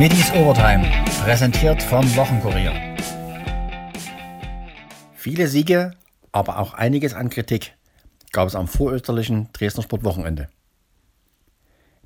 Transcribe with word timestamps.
Middies 0.00 0.32
Overtime, 0.32 0.90
präsentiert 1.24 1.82
vom 1.82 2.02
Wochenkurier. 2.16 2.72
Viele 5.12 5.46
Siege, 5.46 5.90
aber 6.32 6.58
auch 6.58 6.72
einiges 6.72 7.12
an 7.12 7.28
Kritik 7.28 7.76
gab 8.32 8.48
es 8.48 8.54
am 8.54 8.66
vorösterlichen 8.66 9.50
Dresdner 9.52 9.82
Sportwochenende. 9.82 10.48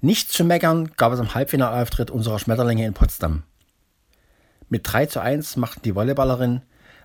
Nichts 0.00 0.32
zu 0.32 0.42
meckern 0.42 0.90
gab 0.96 1.12
es 1.12 1.20
am 1.20 1.36
Halbfinalauftritt 1.36 2.10
unserer 2.10 2.40
Schmetterlinge 2.40 2.84
in 2.84 2.94
Potsdam. 2.94 3.44
Mit 4.68 4.92
3 4.92 5.06
zu 5.06 5.20
1 5.20 5.54
machten 5.54 5.82
die 5.82 5.94
Volleyballerinnen 5.94 6.62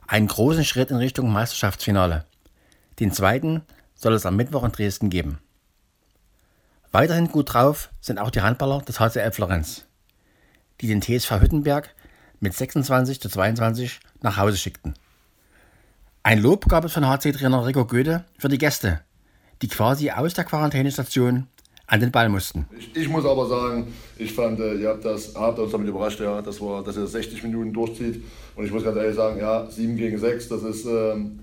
einen 0.08 0.28
großen 0.28 0.66
Schritt 0.66 0.90
in 0.90 0.98
Richtung 0.98 1.32
Meisterschaftsfinale. 1.32 2.26
Den 3.00 3.12
zweiten 3.12 3.62
soll 3.94 4.14
es 4.14 4.26
am 4.26 4.38
Mittwoch 4.38 4.64
in 4.64 4.72
Dresden 4.72 5.12
geben. 5.12 5.38
Weiterhin 6.92 7.28
gut 7.28 7.54
drauf 7.54 7.92
sind 8.02 8.18
auch 8.18 8.32
die 8.32 8.42
Handballer 8.42 8.82
des 8.82 9.00
HCL 9.00 9.34
Florenz, 9.34 9.86
die 10.82 10.88
den 10.88 11.02
TSV 11.02 11.32
Hüttenberg 11.42 11.94
mit 12.40 12.54
26 12.54 13.20
zu 13.20 13.30
22 13.30 14.00
nach 14.22 14.38
Hause 14.38 14.58
schickten. 14.58 14.94
Ein 16.24 16.42
Lob 16.42 16.68
gab 16.68 16.86
es 16.86 16.94
von 16.94 17.08
HC-Trainer 17.08 17.66
Rico 17.66 17.86
Goethe 17.86 18.26
für 18.38 18.50
die 18.50 18.58
Gäste, 18.58 19.02
die 19.62 19.68
quasi 19.68 20.12
aus 20.12 20.34
der 20.34 20.44
Quarantänestation 20.44 21.48
an 21.88 22.00
den 22.00 22.12
Ball 22.12 22.30
mussten. 22.30 22.68
Ich, 22.78 22.96
ich 22.96 23.10
muss 23.10 23.26
aber 23.26 23.48
sagen, 23.48 23.88
ich 24.18 24.32
fand, 24.32 24.60
äh, 24.60 24.76
ihr 24.76 24.90
habt, 24.90 25.04
das, 25.04 25.34
habt 25.36 25.58
uns 25.58 25.72
damit 25.72 25.88
überrascht, 25.88 26.20
ja, 26.20 26.42
dass, 26.42 26.62
wir, 26.62 26.84
dass 26.84 26.98
ihr 26.98 27.08
60 27.08 27.42
Minuten 27.44 27.74
durchzieht. 27.74 28.24
Und 28.56 28.66
ich 28.66 28.72
muss 28.72 28.84
ganz 28.84 28.98
ehrlich 28.98 29.16
sagen, 29.16 29.40
ja, 29.40 29.66
7 29.66 29.98
gegen 29.98 30.18
6, 30.18 30.50
das 30.50 30.64
ist, 30.64 30.86
ähm, 30.86 31.40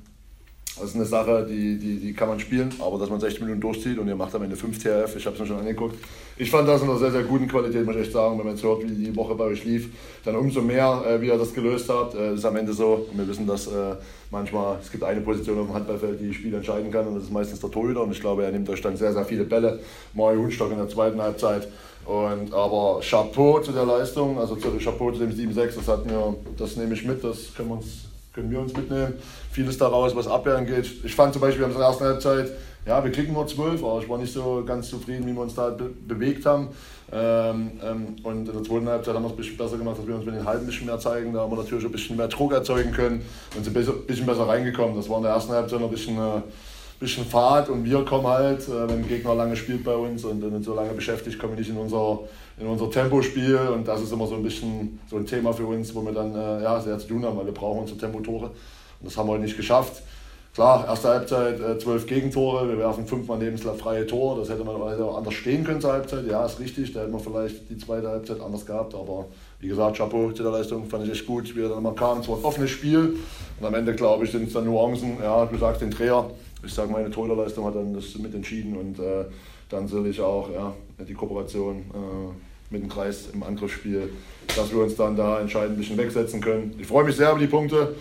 das 0.78 0.90
ist 0.90 0.94
eine 0.94 1.06
Sache, 1.06 1.46
die, 1.48 1.78
die, 1.78 1.98
die 1.98 2.12
kann 2.12 2.28
man 2.28 2.38
spielen, 2.38 2.70
aber 2.80 2.98
dass 2.98 3.08
man 3.08 3.18
60 3.18 3.40
Minuten 3.40 3.62
durchzieht 3.62 3.98
und 3.98 4.08
ihr 4.08 4.14
macht 4.14 4.34
am 4.34 4.42
Ende 4.42 4.56
5 4.56 4.78
TRF, 4.82 5.16
ich 5.16 5.24
habe 5.24 5.34
es 5.34 5.40
mir 5.40 5.46
schon 5.46 5.58
angeguckt. 5.58 5.96
Ich 6.36 6.50
fand 6.50 6.68
das 6.68 6.82
in 6.82 6.90
einer 6.90 6.98
sehr, 6.98 7.10
sehr 7.10 7.22
guten 7.22 7.48
Qualität, 7.48 7.86
muss 7.86 7.94
ich 7.96 8.02
echt 8.02 8.12
sagen, 8.12 8.38
wenn 8.38 8.44
man 8.44 8.54
jetzt 8.54 8.62
hört, 8.62 8.82
wie 8.82 8.92
die 8.92 9.16
Woche 9.16 9.34
bei 9.34 9.44
euch 9.44 9.64
lief, 9.64 9.88
dann 10.22 10.36
umso 10.36 10.60
mehr, 10.60 11.02
äh, 11.08 11.20
wie 11.22 11.28
ihr 11.28 11.38
das 11.38 11.54
gelöst 11.54 11.88
habt. 11.88 12.14
Äh, 12.14 12.34
ist 12.34 12.44
am 12.44 12.56
Ende 12.56 12.74
so, 12.74 13.06
und 13.10 13.16
wir 13.16 13.26
wissen, 13.26 13.46
dass 13.46 13.68
äh, 13.68 13.94
manchmal, 14.30 14.76
es 14.82 14.92
gibt 14.92 15.02
eine 15.02 15.22
Position 15.22 15.58
auf 15.60 15.66
dem 15.66 15.74
Handballfeld, 15.74 16.20
die 16.20 16.34
Spiel 16.34 16.52
entscheiden 16.52 16.90
kann 16.90 17.06
und 17.06 17.14
das 17.14 17.24
ist 17.24 17.32
meistens 17.32 17.60
der 17.60 17.70
Torhüter 17.70 18.02
und 18.02 18.12
ich 18.12 18.20
glaube, 18.20 18.44
er 18.44 18.52
nimmt 18.52 18.68
euch 18.68 18.82
dann 18.82 18.98
sehr, 18.98 19.14
sehr 19.14 19.24
viele 19.24 19.44
Bälle. 19.44 19.80
Mario 20.12 20.42
Hunstock 20.42 20.72
in 20.72 20.76
der 20.76 20.88
zweiten 20.90 21.22
Halbzeit. 21.22 21.68
Und, 22.04 22.52
aber 22.52 23.00
Chapeau 23.00 23.60
zu 23.60 23.72
der 23.72 23.86
Leistung, 23.86 24.38
also 24.38 24.56
Chapeau 24.56 25.10
zu 25.10 25.20
dem 25.20 25.30
7-6, 25.30 25.56
das, 25.84 25.98
das 26.56 26.76
nehme 26.76 26.94
ich 26.94 27.04
mit, 27.04 27.24
das 27.24 27.52
können 27.54 27.70
wir 27.70 27.76
uns 27.76 28.06
können 28.36 28.50
wir 28.50 28.60
uns 28.60 28.76
mitnehmen. 28.76 29.14
Vieles 29.50 29.78
daraus, 29.78 30.14
was 30.14 30.28
Abwehr 30.28 30.58
angeht. 30.58 30.88
Ich 31.02 31.14
fand 31.14 31.32
zum 31.32 31.40
Beispiel, 31.40 31.60
wir 31.62 31.66
haben 31.66 31.72
in 31.72 31.78
der 31.78 31.88
ersten 31.88 32.04
Halbzeit, 32.04 32.50
ja, 32.86 33.02
wir 33.02 33.10
kriegen 33.10 33.32
nur 33.32 33.46
zwölf, 33.48 33.82
aber 33.82 34.00
ich 34.00 34.08
war 34.08 34.18
nicht 34.18 34.32
so 34.32 34.62
ganz 34.64 34.90
zufrieden, 34.90 35.26
wie 35.26 35.32
wir 35.32 35.40
uns 35.40 35.54
da 35.54 35.70
be 35.70 35.90
bewegt 36.06 36.46
haben. 36.46 36.68
Ähm, 37.10 37.72
ähm, 37.82 38.16
und 38.22 38.48
in 38.48 38.52
der 38.52 38.62
zweiten 38.62 38.88
Halbzeit 38.88 39.14
haben 39.14 39.22
wir 39.22 39.28
es 39.28 39.32
ein 39.32 39.36
bisschen 39.38 39.56
besser 39.56 39.78
gemacht, 39.78 39.98
dass 39.98 40.06
wir 40.06 40.14
uns 40.14 40.26
mit 40.26 40.34
den 40.34 40.44
Halben 40.44 40.64
ein 40.64 40.66
bisschen 40.66 40.86
mehr 40.86 40.98
zeigen. 40.98 41.32
Da 41.32 41.40
haben 41.40 41.50
wir 41.50 41.56
natürlich 41.56 41.84
ein 41.84 41.92
bisschen 41.92 42.16
mehr 42.16 42.28
Druck 42.28 42.52
erzeugen 42.52 42.92
können 42.92 43.22
und 43.56 43.64
sind 43.64 43.76
ein 43.76 44.06
bisschen 44.06 44.26
besser 44.26 44.46
reingekommen. 44.46 44.94
Das 44.94 45.08
war 45.08 45.16
in 45.16 45.24
der 45.24 45.32
ersten 45.32 45.52
Halbzeit 45.52 45.80
ein 45.80 45.90
bisschen. 45.90 46.18
Äh, 46.18 46.42
bisschen 46.98 47.26
Fahrt 47.26 47.68
und 47.68 47.84
wir 47.84 48.04
kommen 48.04 48.26
halt, 48.26 48.66
äh, 48.68 48.88
wenn 48.88 49.00
ein 49.00 49.08
Gegner 49.08 49.34
lange 49.34 49.56
spielt 49.56 49.84
bei 49.84 49.94
uns 49.94 50.24
und 50.24 50.40
dann 50.40 50.62
so 50.62 50.74
lange 50.74 50.92
beschäftigt, 50.92 51.38
kommen 51.38 51.52
wir 51.52 51.58
nicht 51.58 51.68
in 51.70 51.76
unser, 51.76 52.20
in 52.58 52.66
unser 52.66 52.90
Tempospiel 52.90 53.58
und 53.74 53.86
das 53.86 54.00
ist 54.00 54.12
immer 54.12 54.26
so 54.26 54.34
ein 54.34 54.42
bisschen 54.42 54.98
so 55.08 55.16
ein 55.16 55.26
Thema 55.26 55.52
für 55.52 55.66
uns, 55.66 55.94
wo 55.94 56.02
wir 56.02 56.12
dann 56.12 56.34
äh, 56.34 56.62
ja, 56.62 56.80
sehr 56.80 56.98
zu 56.98 57.08
tun 57.08 57.24
haben, 57.24 57.36
weil 57.36 57.46
wir 57.46 57.52
brauchen 57.52 57.80
unsere 57.80 57.98
Tempotore. 57.98 58.46
Und 58.46 58.54
das 59.02 59.16
haben 59.16 59.28
wir 59.28 59.32
heute 59.32 59.42
nicht 59.42 59.56
geschafft. 59.56 60.02
Klar, 60.54 60.86
erste 60.88 61.08
Halbzeit 61.08 61.60
äh, 61.60 61.78
zwölf 61.78 62.06
Gegentore, 62.06 62.66
wir 62.66 62.78
werfen 62.78 63.06
fünfmal 63.06 63.36
neben 63.36 63.62
das 63.62 63.78
freie 63.78 64.06
Tor, 64.06 64.38
das 64.38 64.48
hätte 64.48 64.64
man 64.64 64.76
auch 64.76 65.18
anders 65.18 65.34
stehen 65.34 65.64
können 65.64 65.82
zur 65.82 65.92
Halbzeit, 65.92 66.26
ja, 66.26 66.46
ist 66.46 66.58
richtig, 66.58 66.94
da 66.94 67.00
hätte 67.00 67.12
man 67.12 67.20
vielleicht 67.20 67.68
die 67.68 67.76
zweite 67.76 68.08
Halbzeit 68.08 68.40
anders 68.40 68.64
gehabt, 68.64 68.94
aber 68.94 69.26
wie 69.60 69.68
gesagt, 69.68 69.98
Chapeau 69.98 70.32
zu 70.32 70.42
der 70.42 70.52
Leistung, 70.52 70.86
fand 70.86 71.04
ich 71.04 71.12
echt 71.12 71.26
gut, 71.26 71.54
wie 71.54 71.60
er 71.60 71.68
dann 71.68 71.82
mal 71.82 71.94
kam, 71.94 72.20
es 72.20 72.28
war 72.28 72.38
ein 72.38 72.44
offenes 72.44 72.70
Spiel. 72.70 73.16
Und 73.60 73.66
am 73.66 73.74
Ende, 73.74 73.94
glaube 73.94 74.24
ich, 74.24 74.30
sind 74.30 74.46
es 74.46 74.54
dann 74.54 74.64
Nuancen, 74.64 75.18
ja, 75.22 75.44
du 75.44 75.58
sagst 75.58 75.82
den 75.82 75.90
Dreher, 75.90 76.30
ich 76.64 76.72
sage, 76.72 76.90
meine 76.90 77.10
Torhüterleistung 77.10 77.66
hat 77.66 77.74
dann 77.74 77.92
das 77.92 78.16
mit 78.16 78.34
entschieden 78.34 78.78
und 78.78 78.98
äh, 78.98 79.26
dann 79.68 80.06
ich 80.06 80.20
auch 80.20 80.48
ja, 80.50 80.72
die 81.06 81.14
Kooperation 81.14 81.76
äh, 81.76 82.55
mit 82.70 82.82
dem 82.82 82.88
Kreis 82.88 83.28
im 83.32 83.42
Angriffsspiel, 83.42 84.10
dass 84.54 84.72
wir 84.72 84.82
uns 84.82 84.96
dann 84.96 85.16
da 85.16 85.40
entscheidend 85.40 85.76
ein 85.76 85.78
bisschen 85.78 85.98
wegsetzen 85.98 86.40
können. 86.40 86.74
Ich 86.78 86.86
freue 86.86 87.04
mich 87.04 87.16
sehr 87.16 87.30
über 87.30 87.40
die 87.40 87.46
Punkte, 87.46 87.94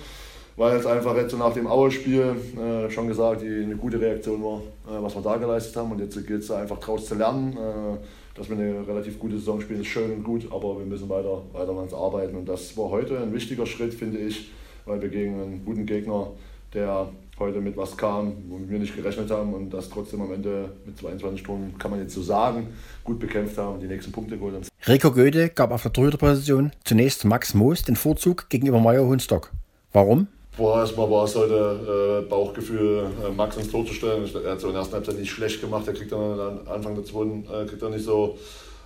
weil 0.58 0.78
es 0.78 0.86
einfach 0.86 1.16
jetzt 1.16 1.38
nach 1.38 1.54
dem 1.54 1.68
Aue-Spiel 1.68 2.36
äh, 2.58 2.90
schon 2.90 3.08
gesagt, 3.08 3.42
die, 3.42 3.64
eine 3.64 3.76
gute 3.76 4.00
Reaktion 4.00 4.42
war, 4.44 4.60
äh, 4.88 5.02
was 5.02 5.16
wir 5.16 5.22
da 5.22 5.38
geleistet 5.38 5.76
haben 5.76 5.92
und 5.92 6.00
jetzt 6.00 6.16
gilt 6.26 6.44
es 6.44 6.52
einfach 6.52 6.80
daraus 6.80 7.06
zu 7.06 7.16
lernen. 7.16 7.54
Äh, 7.54 7.98
dass 8.36 8.50
wir 8.50 8.58
eine 8.58 8.86
relativ 8.86 9.18
gute 9.18 9.38
Saison 9.38 9.62
spielen, 9.62 9.82
ist 9.82 9.88
schön 9.88 10.12
und 10.12 10.24
gut, 10.24 10.52
aber 10.52 10.78
wir 10.78 10.86
müssen 10.86 11.08
weiter, 11.10 11.42
weiter 11.54 11.72
an 11.72 11.78
uns 11.78 11.94
arbeiten 11.94 12.36
und 12.36 12.48
das 12.48 12.78
war 12.78 12.90
heute 12.90 13.18
ein 13.18 13.34
wichtiger 13.34 13.66
Schritt, 13.66 13.94
finde 13.94 14.20
ich, 14.20 14.52
weil 14.86 15.02
wir 15.02 15.10
gegen 15.10 15.42
einen 15.42 15.66
guten 15.66 15.86
Gegner, 15.86 16.32
der 16.74 17.10
heute 17.40 17.60
mit 17.60 17.76
was 17.78 17.98
kam, 17.98 18.34
womit 18.50 18.70
wir 18.70 18.80
nicht 18.80 18.96
gerechnet 18.96 19.30
haben 19.30 19.54
und 19.54 19.70
das 19.70 19.90
trotzdem 19.90 20.22
am 20.22 20.32
Ende 20.32 20.72
mit 20.86 20.98
22 20.98 21.44
Toren, 21.44 21.78
kann 21.78 21.92
man 21.92 22.00
jetzt 22.00 22.14
so 22.14 22.22
sagen, 22.22 22.68
gut 23.04 23.20
bekämpft 23.20 23.58
haben 23.58 23.76
und 23.76 23.82
die 23.82 23.88
nächsten 23.88 24.12
Punkte 24.12 24.38
geholt 24.38 24.56
haben. 24.56 24.66
Rico 24.88 25.12
Goethe 25.12 25.50
gab 25.50 25.72
auf 25.72 25.84
der 25.84 25.94
Torhüterposition 25.94 26.72
zunächst 26.84 27.26
Max 27.26 27.54
Moos 27.54 27.84
den 27.84 27.96
Vorzug 27.96 28.50
gegenüber 28.50 28.80
Mario 28.80 29.06
Hunstock. 29.06 29.52
Warum? 29.92 30.28
Boah, 30.58 30.80
erstmal 30.80 31.12
war 31.12 31.26
es 31.26 31.36
heute 31.36 32.24
äh, 32.24 32.30
Bauchgefühl, 32.30 33.08
äh, 33.26 33.32
Max 33.32 33.58
ins 33.58 33.70
Tor 33.70 33.86
zu 33.86 33.94
stellen. 33.94 34.30
Er 34.42 34.52
hat 34.52 34.62
so 34.62 34.68
in 34.68 34.74
der 34.74 34.82
ersten 34.82 34.96
Halbzeit 34.96 35.20
nicht 35.20 35.32
schlecht 35.32 35.60
gemacht. 35.60 35.86
Er 35.88 35.94
kriegt 35.94 36.14
dann 36.14 36.66
Anfang 36.68 36.96
der 36.96 37.04
zweiten 37.04 37.44
äh, 37.44 37.66
kriegt 37.66 37.82
er 37.82 37.90
nicht 37.90 38.06
so 38.06 38.38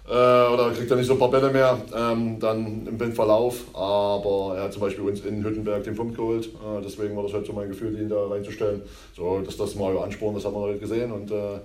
äh, 0.10 0.12
oder 0.12 0.72
kriegt 0.72 0.90
er 0.90 0.98
nicht 0.98 1.06
so 1.06 1.14
ein 1.14 1.20
paar 1.20 1.30
Bälle 1.30 1.52
mehr, 1.52 1.78
ähm, 1.96 2.40
dann 2.40 2.88
im 2.88 3.14
Verlauf. 3.14 3.64
Aber 3.74 4.56
er 4.58 4.64
hat 4.64 4.74
zum 4.74 4.82
Beispiel 4.82 5.04
uns 5.04 5.22
in 5.22 5.44
Hüttenberg 5.44 5.84
den 5.84 5.96
Punkt 5.96 6.16
geholt. 6.16 6.48
Äh, 6.48 6.82
deswegen 6.84 7.16
war 7.16 7.24
das 7.24 7.34
halt 7.34 7.46
so 7.46 7.54
mein 7.54 7.70
Gefühl, 7.70 8.00
ihn 8.00 8.10
da 8.10 8.26
reinzustellen. 8.28 8.82
So, 9.16 9.40
dass 9.42 9.56
das 9.56 9.76
Mario 9.76 10.02
ansporen, 10.02 10.34
das 10.34 10.46
haben 10.46 10.56
wir 10.56 10.62
heute 10.62 10.80
gesehen 10.80 11.12
und 11.12 11.30
äh, 11.30 11.56
äh, 11.56 11.60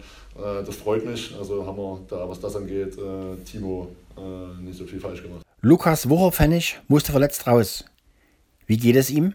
das 0.65 0.77
freut 0.77 1.07
mich. 1.07 1.35
Also 1.39 1.65
haben 1.65 1.79
wir 1.79 2.01
da, 2.09 2.29
was 2.29 2.39
das 2.39 2.55
angeht, 2.55 2.99
äh, 2.99 3.43
Timo 3.51 3.89
äh, 4.19 4.63
nicht 4.63 4.77
so 4.77 4.85
viel 4.85 5.01
falsch 5.01 5.23
gemacht. 5.23 5.43
Lukas 5.63 6.11
Wucherpfennig 6.11 6.79
musste 6.89 7.13
verletzt 7.13 7.47
raus. 7.47 7.85
Wie 8.67 8.77
geht 8.77 8.97
es 8.97 9.09
ihm? 9.09 9.35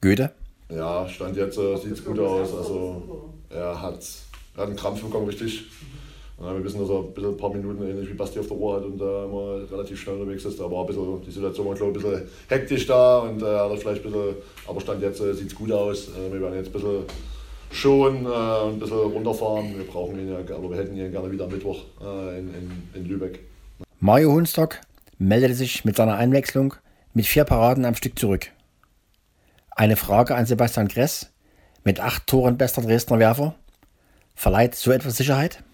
Goethe? 0.00 0.32
Ja, 0.70 1.08
Stand 1.08 1.36
jetzt 1.36 1.54
sieht 1.54 1.92
es 1.92 2.04
gut 2.04 2.18
aus. 2.18 2.52
Also 2.52 3.32
er 3.48 3.80
hat, 3.80 4.04
er 4.56 4.62
hat 4.62 4.68
einen 4.68 4.76
Krampf 4.76 5.02
bekommen, 5.02 5.26
richtig. 5.26 5.66
Ja, 6.40 6.54
wir 6.54 6.62
wissen, 6.62 6.80
dass 6.80 6.88
er 6.88 7.00
ein, 7.00 7.12
bisschen, 7.12 7.30
ein 7.30 7.36
paar 7.36 7.52
Minuten 7.52 7.82
ähnlich 7.82 8.08
wie 8.08 8.14
Basti 8.14 8.38
auf 8.38 8.46
der 8.46 8.56
Uhr 8.56 8.76
hat 8.76 8.84
und 8.84 8.98
da 8.98 9.24
immer 9.24 9.70
relativ 9.70 10.00
schnell 10.00 10.16
unterwegs 10.16 10.44
ist. 10.44 10.60
Da 10.60 10.70
war 10.70 10.82
ein 10.82 10.86
bisschen, 10.86 11.22
die 11.22 11.30
Situation 11.32 11.66
war, 11.66 11.74
glaube 11.74 11.98
ich, 11.98 12.04
ein 12.04 12.10
bisschen 12.10 12.28
hektisch 12.48 12.86
da 12.86 13.18
und 13.18 13.42
äh, 13.42 13.46
hat 13.46 13.78
vielleicht 13.78 14.04
ein 14.04 14.12
bisschen, 14.12 14.36
aber 14.66 14.80
Stand 14.80 15.02
jetzt 15.02 15.20
äh, 15.20 15.34
sieht 15.34 15.48
es 15.48 15.54
gut 15.54 15.72
aus. 15.72 16.08
Äh, 16.08 16.32
wir 16.32 16.40
werden 16.40 16.54
jetzt 16.54 16.68
ein 16.68 16.72
bisschen 16.72 17.02
schon 17.72 18.24
äh, 18.24 18.28
ein 18.28 18.78
bisschen 18.78 18.98
runterfahren. 18.98 19.76
Wir 19.76 19.84
brauchen 19.84 20.18
ihn 20.18 20.28
ja, 20.28 20.38
aber 20.56 20.70
wir 20.70 20.76
hätten 20.76 20.96
ihn 20.96 21.10
gerne 21.10 21.30
wieder 21.30 21.44
am 21.44 21.50
Mittwoch 21.50 21.84
äh, 22.00 22.38
in, 22.38 22.54
in, 22.54 22.82
in 22.94 23.04
Lübeck. 23.06 23.40
Mario 23.98 24.30
Hunstock 24.30 24.80
meldete 25.18 25.54
sich 25.54 25.84
mit 25.84 25.96
seiner 25.96 26.16
Einwechslung 26.16 26.74
mit 27.14 27.26
vier 27.26 27.42
Paraden 27.42 27.84
am 27.84 27.96
Stück 27.96 28.16
zurück. 28.16 28.46
Eine 29.72 29.96
Frage 29.96 30.36
an 30.36 30.46
Sebastian 30.46 30.86
Gress. 30.86 31.32
Mit 31.82 32.00
acht 32.00 32.26
Toren 32.26 32.58
bester 32.58 32.82
Dresdner 32.82 33.18
Werfer. 33.18 33.54
Verleiht 34.34 34.74
so 34.76 34.92
etwas 34.92 35.16
Sicherheit? 35.16 35.64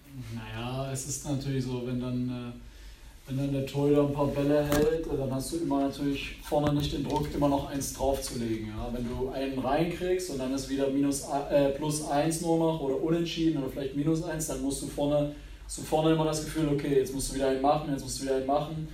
Es 0.95 1.07
ist 1.07 1.29
natürlich 1.29 1.65
so, 1.65 1.83
wenn 1.85 1.99
dann, 1.99 2.29
äh, 2.29 3.27
wenn 3.27 3.37
dann 3.37 3.51
der 3.51 3.65
Torhüter 3.65 4.07
ein 4.07 4.13
paar 4.13 4.27
Bälle 4.27 4.65
hält, 4.65 5.05
dann 5.07 5.33
hast 5.33 5.51
du 5.51 5.57
immer 5.57 5.81
natürlich 5.81 6.37
vorne 6.41 6.73
nicht 6.73 6.93
den 6.93 7.03
Druck, 7.03 7.27
immer 7.33 7.49
noch 7.49 7.69
eins 7.69 7.93
draufzulegen. 7.93 8.69
Ja? 8.69 8.89
Wenn 8.93 9.07
du 9.07 9.29
einen 9.29 9.59
reinkriegst 9.59 10.29
und 10.29 10.39
dann 10.39 10.53
ist 10.53 10.69
wieder 10.69 10.89
minus, 10.89 11.25
äh, 11.51 11.69
plus 11.69 12.07
eins 12.07 12.41
nur 12.41 12.57
noch 12.57 12.79
oder 12.81 13.01
unentschieden 13.01 13.61
oder 13.61 13.69
vielleicht 13.71 13.95
minus 13.95 14.23
eins, 14.23 14.47
dann 14.47 14.61
musst 14.61 14.81
du 14.83 14.87
vorne, 14.87 15.35
hast 15.65 15.77
du 15.79 15.81
vorne 15.81 16.13
immer 16.13 16.25
das 16.25 16.45
Gefühl, 16.45 16.69
okay, 16.69 16.99
jetzt 16.99 17.13
musst 17.13 17.31
du 17.31 17.35
wieder 17.35 17.49
einen 17.49 17.61
machen, 17.61 17.91
jetzt 17.91 18.03
musst 18.03 18.19
du 18.19 18.23
wieder 18.23 18.37
einen 18.37 18.47
machen 18.47 18.87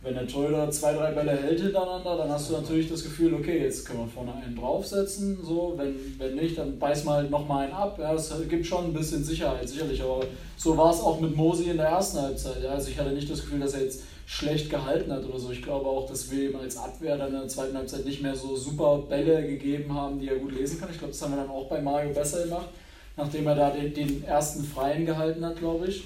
wenn 0.00 0.14
der 0.14 0.28
Torhüter 0.28 0.70
zwei, 0.70 0.92
drei 0.92 1.10
Bälle 1.10 1.32
hält 1.32 1.60
hintereinander, 1.60 2.18
dann 2.18 2.30
hast 2.30 2.48
du 2.48 2.54
natürlich 2.54 2.88
das 2.88 3.02
Gefühl, 3.02 3.34
okay, 3.34 3.64
jetzt 3.64 3.84
können 3.84 4.00
wir 4.00 4.06
vorne 4.06 4.32
einen 4.32 4.54
draufsetzen. 4.54 5.38
So, 5.42 5.74
wenn, 5.76 5.96
wenn 6.18 6.36
nicht, 6.36 6.56
dann 6.56 6.78
beiß 6.78 7.04
mal 7.04 7.16
halt 7.16 7.30
nochmal 7.30 7.64
einen 7.64 7.72
ab. 7.72 7.98
Ja, 7.98 8.12
das 8.12 8.32
gibt 8.48 8.64
schon 8.64 8.86
ein 8.86 8.92
bisschen 8.92 9.24
Sicherheit, 9.24 9.68
sicherlich. 9.68 10.00
Aber 10.00 10.24
so 10.56 10.76
war 10.76 10.92
es 10.92 11.00
auch 11.00 11.20
mit 11.20 11.34
Mosi 11.34 11.70
in 11.70 11.78
der 11.78 11.88
ersten 11.88 12.20
Halbzeit. 12.20 12.62
Ja. 12.62 12.70
Also 12.70 12.90
ich 12.90 12.98
hatte 12.98 13.10
nicht 13.10 13.28
das 13.28 13.40
Gefühl, 13.40 13.58
dass 13.58 13.74
er 13.74 13.82
jetzt 13.82 14.02
schlecht 14.24 14.70
gehalten 14.70 15.10
hat 15.10 15.24
oder 15.24 15.38
so. 15.40 15.50
Ich 15.50 15.62
glaube 15.62 15.86
auch, 15.86 16.08
dass 16.08 16.30
wir 16.30 16.50
ihm 16.50 16.56
als 16.56 16.76
Abwehr 16.76 17.16
dann 17.16 17.34
in 17.34 17.40
der 17.40 17.48
zweiten 17.48 17.76
Halbzeit 17.76 18.04
nicht 18.04 18.22
mehr 18.22 18.36
so 18.36 18.54
super 18.54 18.98
Bälle 19.08 19.44
gegeben 19.48 19.92
haben, 19.92 20.20
die 20.20 20.28
er 20.28 20.36
gut 20.36 20.52
lesen 20.52 20.78
kann. 20.78 20.90
Ich 20.92 20.98
glaube, 20.98 21.12
das 21.12 21.20
haben 21.22 21.32
wir 21.32 21.38
dann 21.38 21.50
auch 21.50 21.68
bei 21.68 21.80
Mario 21.80 22.12
besser 22.12 22.44
gemacht, 22.44 22.68
nachdem 23.16 23.48
er 23.48 23.56
da 23.56 23.70
den, 23.70 23.92
den 23.92 24.22
ersten 24.24 24.62
Freien 24.62 25.06
gehalten 25.06 25.44
hat, 25.44 25.56
glaube 25.58 25.88
ich. 25.88 26.04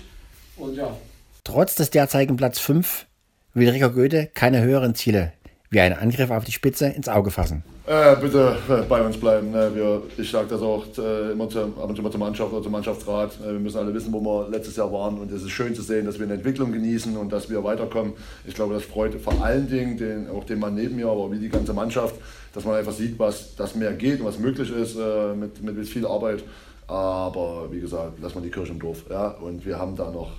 Und 0.56 0.76
ja. 0.76 0.96
Trotz 1.44 1.74
des 1.74 1.90
derzeitigen 1.90 2.36
Platz 2.36 2.58
5 2.58 3.06
will 3.54 3.68
Rico 3.68 3.90
Goethe 3.90 4.30
keine 4.34 4.62
höheren 4.62 4.94
Ziele. 4.94 5.32
wie 5.72 5.80
ein 5.80 5.94
Angriff 5.94 6.30
auf 6.30 6.44
die 6.44 6.52
Spitze 6.52 6.86
ins 6.88 7.08
Auge 7.08 7.30
fassen. 7.30 7.64
Äh, 7.86 8.14
bitte 8.16 8.58
äh, 8.68 8.82
bei 8.82 9.00
uns 9.00 9.16
bleiben. 9.16 9.50
Ne? 9.50 9.72
Wir, 9.74 10.02
ich 10.18 10.30
sage 10.30 10.46
das 10.48 10.60
auch 10.60 10.84
äh, 10.98 11.32
immer, 11.32 11.48
zu, 11.48 11.60
ab 11.62 11.88
und 11.88 11.96
zu 11.96 12.02
zur 12.06 12.20
Mannschaft 12.20 12.52
oder 12.52 12.62
zum 12.62 12.72
Mannschaftsrat. 12.72 13.32
Äh, 13.40 13.52
wir 13.52 13.58
müssen 13.58 13.78
alle 13.78 13.92
wissen, 13.94 14.12
wo 14.12 14.20
wir 14.20 14.50
letztes 14.50 14.76
Jahr 14.76 14.92
waren. 14.92 15.18
Und 15.18 15.32
es 15.32 15.42
ist 15.42 15.50
schön 15.50 15.74
zu 15.74 15.80
sehen, 15.80 16.04
dass 16.04 16.18
wir 16.18 16.26
eine 16.26 16.34
Entwicklung 16.34 16.72
genießen 16.72 17.16
und 17.16 17.32
dass 17.32 17.48
wir 17.48 17.64
weiterkommen. 17.64 18.12
Ich 18.46 18.54
glaube, 18.54 18.74
das 18.74 18.84
freut 18.84 19.14
vor 19.14 19.42
allen 19.42 19.66
Dingen 19.66 19.96
den, 19.96 20.28
auch 20.28 20.44
den 20.44 20.60
Mann 20.60 20.74
neben 20.74 20.96
mir, 20.96 21.08
aber 21.08 21.32
wie 21.32 21.38
die 21.38 21.48
ganze 21.48 21.72
Mannschaft, 21.72 22.16
dass 22.52 22.66
man 22.66 22.74
einfach 22.74 22.92
sieht, 22.92 23.18
was 23.18 23.56
das 23.56 23.74
mehr 23.74 23.94
geht 23.94 24.20
und 24.20 24.26
was 24.26 24.38
möglich 24.38 24.70
ist 24.70 24.96
äh, 24.96 25.34
mit, 25.34 25.62
mit, 25.62 25.76
mit 25.76 25.88
viel 25.88 26.06
Arbeit. 26.06 26.44
Aber 26.86 27.68
wie 27.72 27.80
gesagt, 27.80 28.18
lass 28.20 28.34
mal 28.34 28.42
die 28.42 28.50
Kirche 28.50 28.72
im 28.72 28.78
Dorf. 28.78 29.04
Ja? 29.08 29.28
Und 29.28 29.64
wir 29.64 29.78
haben 29.78 29.96
da 29.96 30.10
noch 30.10 30.32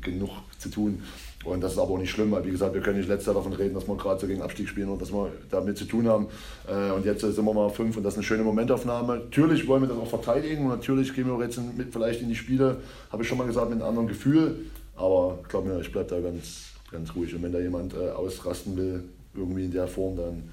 genug 0.00 0.30
zu 0.58 0.70
tun. 0.70 1.02
Und 1.44 1.60
das 1.60 1.72
ist 1.72 1.78
aber 1.78 1.92
auch 1.92 1.98
nicht 1.98 2.10
schlimm, 2.10 2.32
weil 2.32 2.44
wie 2.44 2.50
gesagt, 2.50 2.74
wir 2.74 2.80
können 2.80 2.98
nicht 2.98 3.08
letztes 3.08 3.26
Jahr 3.26 3.36
davon 3.36 3.52
reden, 3.52 3.74
dass 3.74 3.86
wir 3.86 3.96
gerade 3.96 4.20
so 4.20 4.26
gegen 4.26 4.42
Abstieg 4.42 4.68
spielen 4.68 4.88
und 4.88 5.00
dass 5.00 5.12
wir 5.12 5.30
damit 5.50 5.78
zu 5.78 5.84
tun 5.84 6.08
haben. 6.08 6.26
Äh, 6.66 6.90
und 6.90 7.04
jetzt 7.04 7.20
sind 7.20 7.36
wir 7.36 7.54
mal 7.54 7.70
fünf 7.70 7.96
und 7.96 8.02
das 8.02 8.14
ist 8.14 8.18
eine 8.18 8.24
schöne 8.24 8.42
Momentaufnahme. 8.42 9.18
Natürlich 9.18 9.66
wollen 9.68 9.82
wir 9.82 9.88
das 9.88 9.98
auch 9.98 10.08
verteidigen 10.08 10.64
und 10.64 10.70
natürlich 10.70 11.14
gehen 11.14 11.26
wir 11.26 11.42
jetzt 11.44 11.60
mit 11.76 11.92
vielleicht 11.92 12.22
in 12.22 12.28
die 12.28 12.34
Spiele, 12.34 12.78
habe 13.10 13.22
ich 13.22 13.28
schon 13.28 13.38
mal 13.38 13.46
gesagt, 13.46 13.70
mit 13.70 13.78
einem 13.78 13.88
anderen 13.88 14.08
Gefühl. 14.08 14.56
Aber 14.96 15.38
glaub 15.48 15.64
mir, 15.64 15.80
ich 15.80 15.92
bleibe 15.92 16.10
da 16.10 16.20
ganz, 16.20 16.70
ganz 16.90 17.14
ruhig. 17.14 17.32
Und 17.34 17.42
wenn 17.44 17.52
da 17.52 17.60
jemand 17.60 17.94
äh, 17.94 18.10
ausrasten 18.10 18.76
will, 18.76 19.04
irgendwie 19.34 19.66
in 19.66 19.70
der 19.70 19.86
Form, 19.86 20.16
dann, 20.16 20.50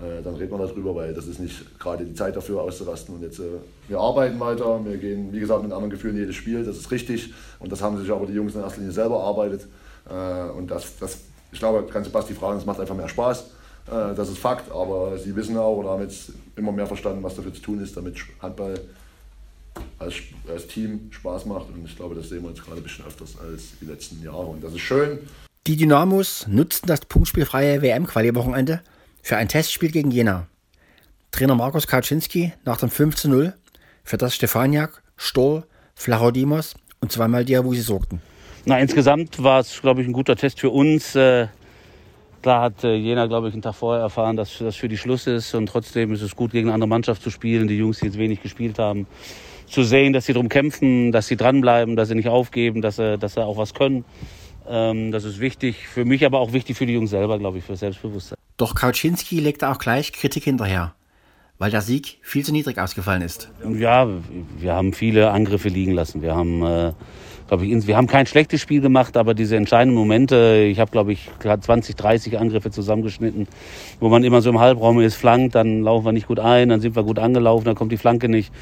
äh, 0.00 0.22
dann 0.22 0.36
reden 0.36 0.52
wir 0.52 0.64
darüber, 0.64 0.94
weil 0.94 1.12
das 1.12 1.26
ist 1.26 1.40
nicht 1.40 1.76
gerade 1.80 2.04
die 2.04 2.14
Zeit 2.14 2.36
dafür 2.36 2.62
auszurasten. 2.62 3.16
Und 3.16 3.22
jetzt, 3.22 3.42
wir 3.88 3.98
arbeiten 3.98 4.38
weiter, 4.38 4.80
wir 4.84 4.96
gehen, 4.96 5.32
wie 5.32 5.40
gesagt, 5.40 5.62
mit 5.62 5.72
einem 5.72 5.78
anderen 5.78 5.90
Gefühl 5.90 6.12
in 6.12 6.18
jedes 6.18 6.36
Spiel, 6.36 6.64
das 6.64 6.76
ist 6.76 6.92
richtig. 6.92 7.34
Und 7.58 7.72
das 7.72 7.82
haben 7.82 7.98
sich 7.98 8.08
aber 8.12 8.26
die 8.26 8.34
Jungs 8.34 8.54
in 8.54 8.60
erster 8.60 8.78
Linie 8.78 8.94
selber 8.94 9.16
erarbeitet. 9.16 9.66
Äh, 10.08 10.50
und 10.50 10.70
das, 10.70 10.96
das, 10.98 11.18
ich 11.52 11.58
glaube, 11.58 11.86
kannst 11.90 12.08
du 12.08 12.12
Basti 12.12 12.34
fragen, 12.34 12.58
es 12.58 12.66
macht 12.66 12.80
einfach 12.80 12.96
mehr 12.96 13.08
Spaß. 13.08 13.40
Äh, 13.86 14.14
das 14.14 14.28
ist 14.28 14.38
Fakt, 14.38 14.70
aber 14.70 15.18
sie 15.18 15.34
wissen 15.36 15.56
auch 15.56 15.76
oder 15.76 15.90
haben 15.90 16.02
jetzt 16.02 16.32
immer 16.56 16.72
mehr 16.72 16.86
verstanden, 16.86 17.22
was 17.22 17.36
dafür 17.36 17.52
zu 17.52 17.62
tun 17.62 17.82
ist, 17.82 17.96
damit 17.96 18.16
Handball 18.40 18.80
als, 19.98 20.14
als 20.48 20.66
Team 20.66 21.10
Spaß 21.10 21.46
macht. 21.46 21.68
Und 21.68 21.84
ich 21.84 21.96
glaube, 21.96 22.14
das 22.14 22.28
sehen 22.28 22.42
wir 22.42 22.50
jetzt 22.50 22.64
gerade 22.64 22.78
ein 22.78 22.82
bisschen 22.82 23.04
öfters 23.06 23.36
als 23.38 23.78
die 23.80 23.86
letzten 23.86 24.22
Jahre. 24.22 24.46
Und 24.46 24.62
das 24.62 24.72
ist 24.72 24.80
schön. 24.80 25.18
Die 25.66 25.76
Dynamos 25.76 26.46
nutzten 26.46 26.86
das 26.88 27.00
punktspielfreie 27.00 27.80
WM-Quali-Wochenende 27.80 28.82
für 29.22 29.36
ein 29.36 29.48
Testspiel 29.48 29.90
gegen 29.90 30.10
Jena. 30.10 30.46
Trainer 31.30 31.54
Markus 31.54 31.86
Kaczynski 31.86 32.52
nach 32.64 32.76
dem 32.76 32.90
5-0, 32.90 33.54
für 34.04 34.16
das 34.18 34.34
Stefaniak, 34.34 35.02
Stoll, 35.16 35.64
Flachodimos 35.94 36.74
und 37.00 37.10
zweimal 37.10 37.44
Diawusi 37.44 37.80
sorgten. 37.80 38.20
Na, 38.66 38.78
insgesamt 38.78 39.42
war 39.42 39.60
es, 39.60 39.82
glaube 39.82 40.00
ich, 40.00 40.08
ein 40.08 40.14
guter 40.14 40.36
Test 40.36 40.58
für 40.58 40.70
uns. 40.70 41.14
Äh, 41.14 41.48
klar 42.40 42.62
hat 42.62 42.82
äh, 42.82 42.94
Jena, 42.94 43.26
glaube 43.26 43.48
ich, 43.48 43.52
einen 43.52 43.62
Tag 43.62 43.74
vorher 43.74 44.02
erfahren, 44.02 44.36
dass 44.36 44.56
das 44.58 44.76
für 44.76 44.88
die 44.88 44.96
Schluss 44.96 45.26
ist. 45.26 45.54
Und 45.54 45.66
trotzdem 45.66 46.12
ist 46.14 46.22
es 46.22 46.34
gut, 46.34 46.52
gegen 46.52 46.68
eine 46.68 46.74
andere 46.74 46.88
Mannschaft 46.88 47.22
zu 47.22 47.30
spielen. 47.30 47.68
Die 47.68 47.76
Jungs, 47.76 48.00
die 48.00 48.06
jetzt 48.06 48.16
wenig 48.16 48.42
gespielt 48.42 48.78
haben, 48.78 49.06
zu 49.66 49.82
sehen, 49.82 50.14
dass 50.14 50.24
sie 50.24 50.32
darum 50.32 50.48
kämpfen, 50.48 51.12
dass 51.12 51.26
sie 51.26 51.36
dranbleiben, 51.36 51.94
dass 51.94 52.08
sie 52.08 52.14
nicht 52.14 52.28
aufgeben, 52.28 52.80
dass 52.80 52.96
sie, 52.96 53.18
dass 53.18 53.34
sie 53.34 53.44
auch 53.44 53.58
was 53.58 53.74
können. 53.74 54.06
Ähm, 54.66 55.12
das 55.12 55.24
ist 55.24 55.40
wichtig 55.40 55.86
für 55.86 56.06
mich, 56.06 56.24
aber 56.24 56.40
auch 56.40 56.54
wichtig 56.54 56.78
für 56.78 56.86
die 56.86 56.94
Jungs 56.94 57.10
selber, 57.10 57.38
glaube 57.38 57.58
ich, 57.58 57.64
für 57.64 57.76
Selbstbewusstsein. 57.76 58.38
Doch 58.56 58.74
Kauczynski 58.74 59.40
legte 59.40 59.68
auch 59.68 59.78
gleich 59.78 60.12
Kritik 60.12 60.44
hinterher 60.44 60.94
weil 61.58 61.70
der 61.70 61.82
Sieg 61.82 62.18
viel 62.22 62.44
zu 62.44 62.52
niedrig 62.52 62.78
ausgefallen 62.78 63.22
ist. 63.22 63.50
Ja, 63.78 64.08
wir 64.58 64.74
haben 64.74 64.92
viele 64.92 65.30
Angriffe 65.30 65.68
liegen 65.68 65.92
lassen. 65.92 66.20
Wir 66.20 66.34
haben 66.34 66.62
äh, 66.62 66.92
glaube 67.48 67.66
ich, 67.66 67.86
wir 67.86 67.96
haben 67.96 68.06
kein 68.06 68.26
schlechtes 68.26 68.60
Spiel 68.60 68.80
gemacht, 68.80 69.16
aber 69.16 69.34
diese 69.34 69.56
entscheidenden 69.56 69.98
Momente, 69.98 70.66
ich 70.68 70.80
habe, 70.80 70.90
glaube 70.90 71.12
ich, 71.12 71.30
20, 71.40 71.94
30 71.94 72.38
Angriffe 72.38 72.70
zusammengeschnitten, 72.70 73.46
wo 74.00 74.08
man 74.08 74.24
immer 74.24 74.40
so 74.40 74.50
im 74.50 74.60
Halbraum 74.60 75.00
ist, 75.00 75.14
flankt, 75.14 75.54
dann 75.54 75.82
laufen 75.82 76.06
wir 76.06 76.12
nicht 76.12 76.26
gut 76.26 76.40
ein, 76.40 76.70
dann 76.70 76.80
sind 76.80 76.96
wir 76.96 77.02
gut 77.02 77.18
angelaufen, 77.18 77.66
dann 77.66 77.74
kommt 77.74 77.92
die 77.92 77.96
Flanke 77.96 78.28
nicht. 78.28 78.52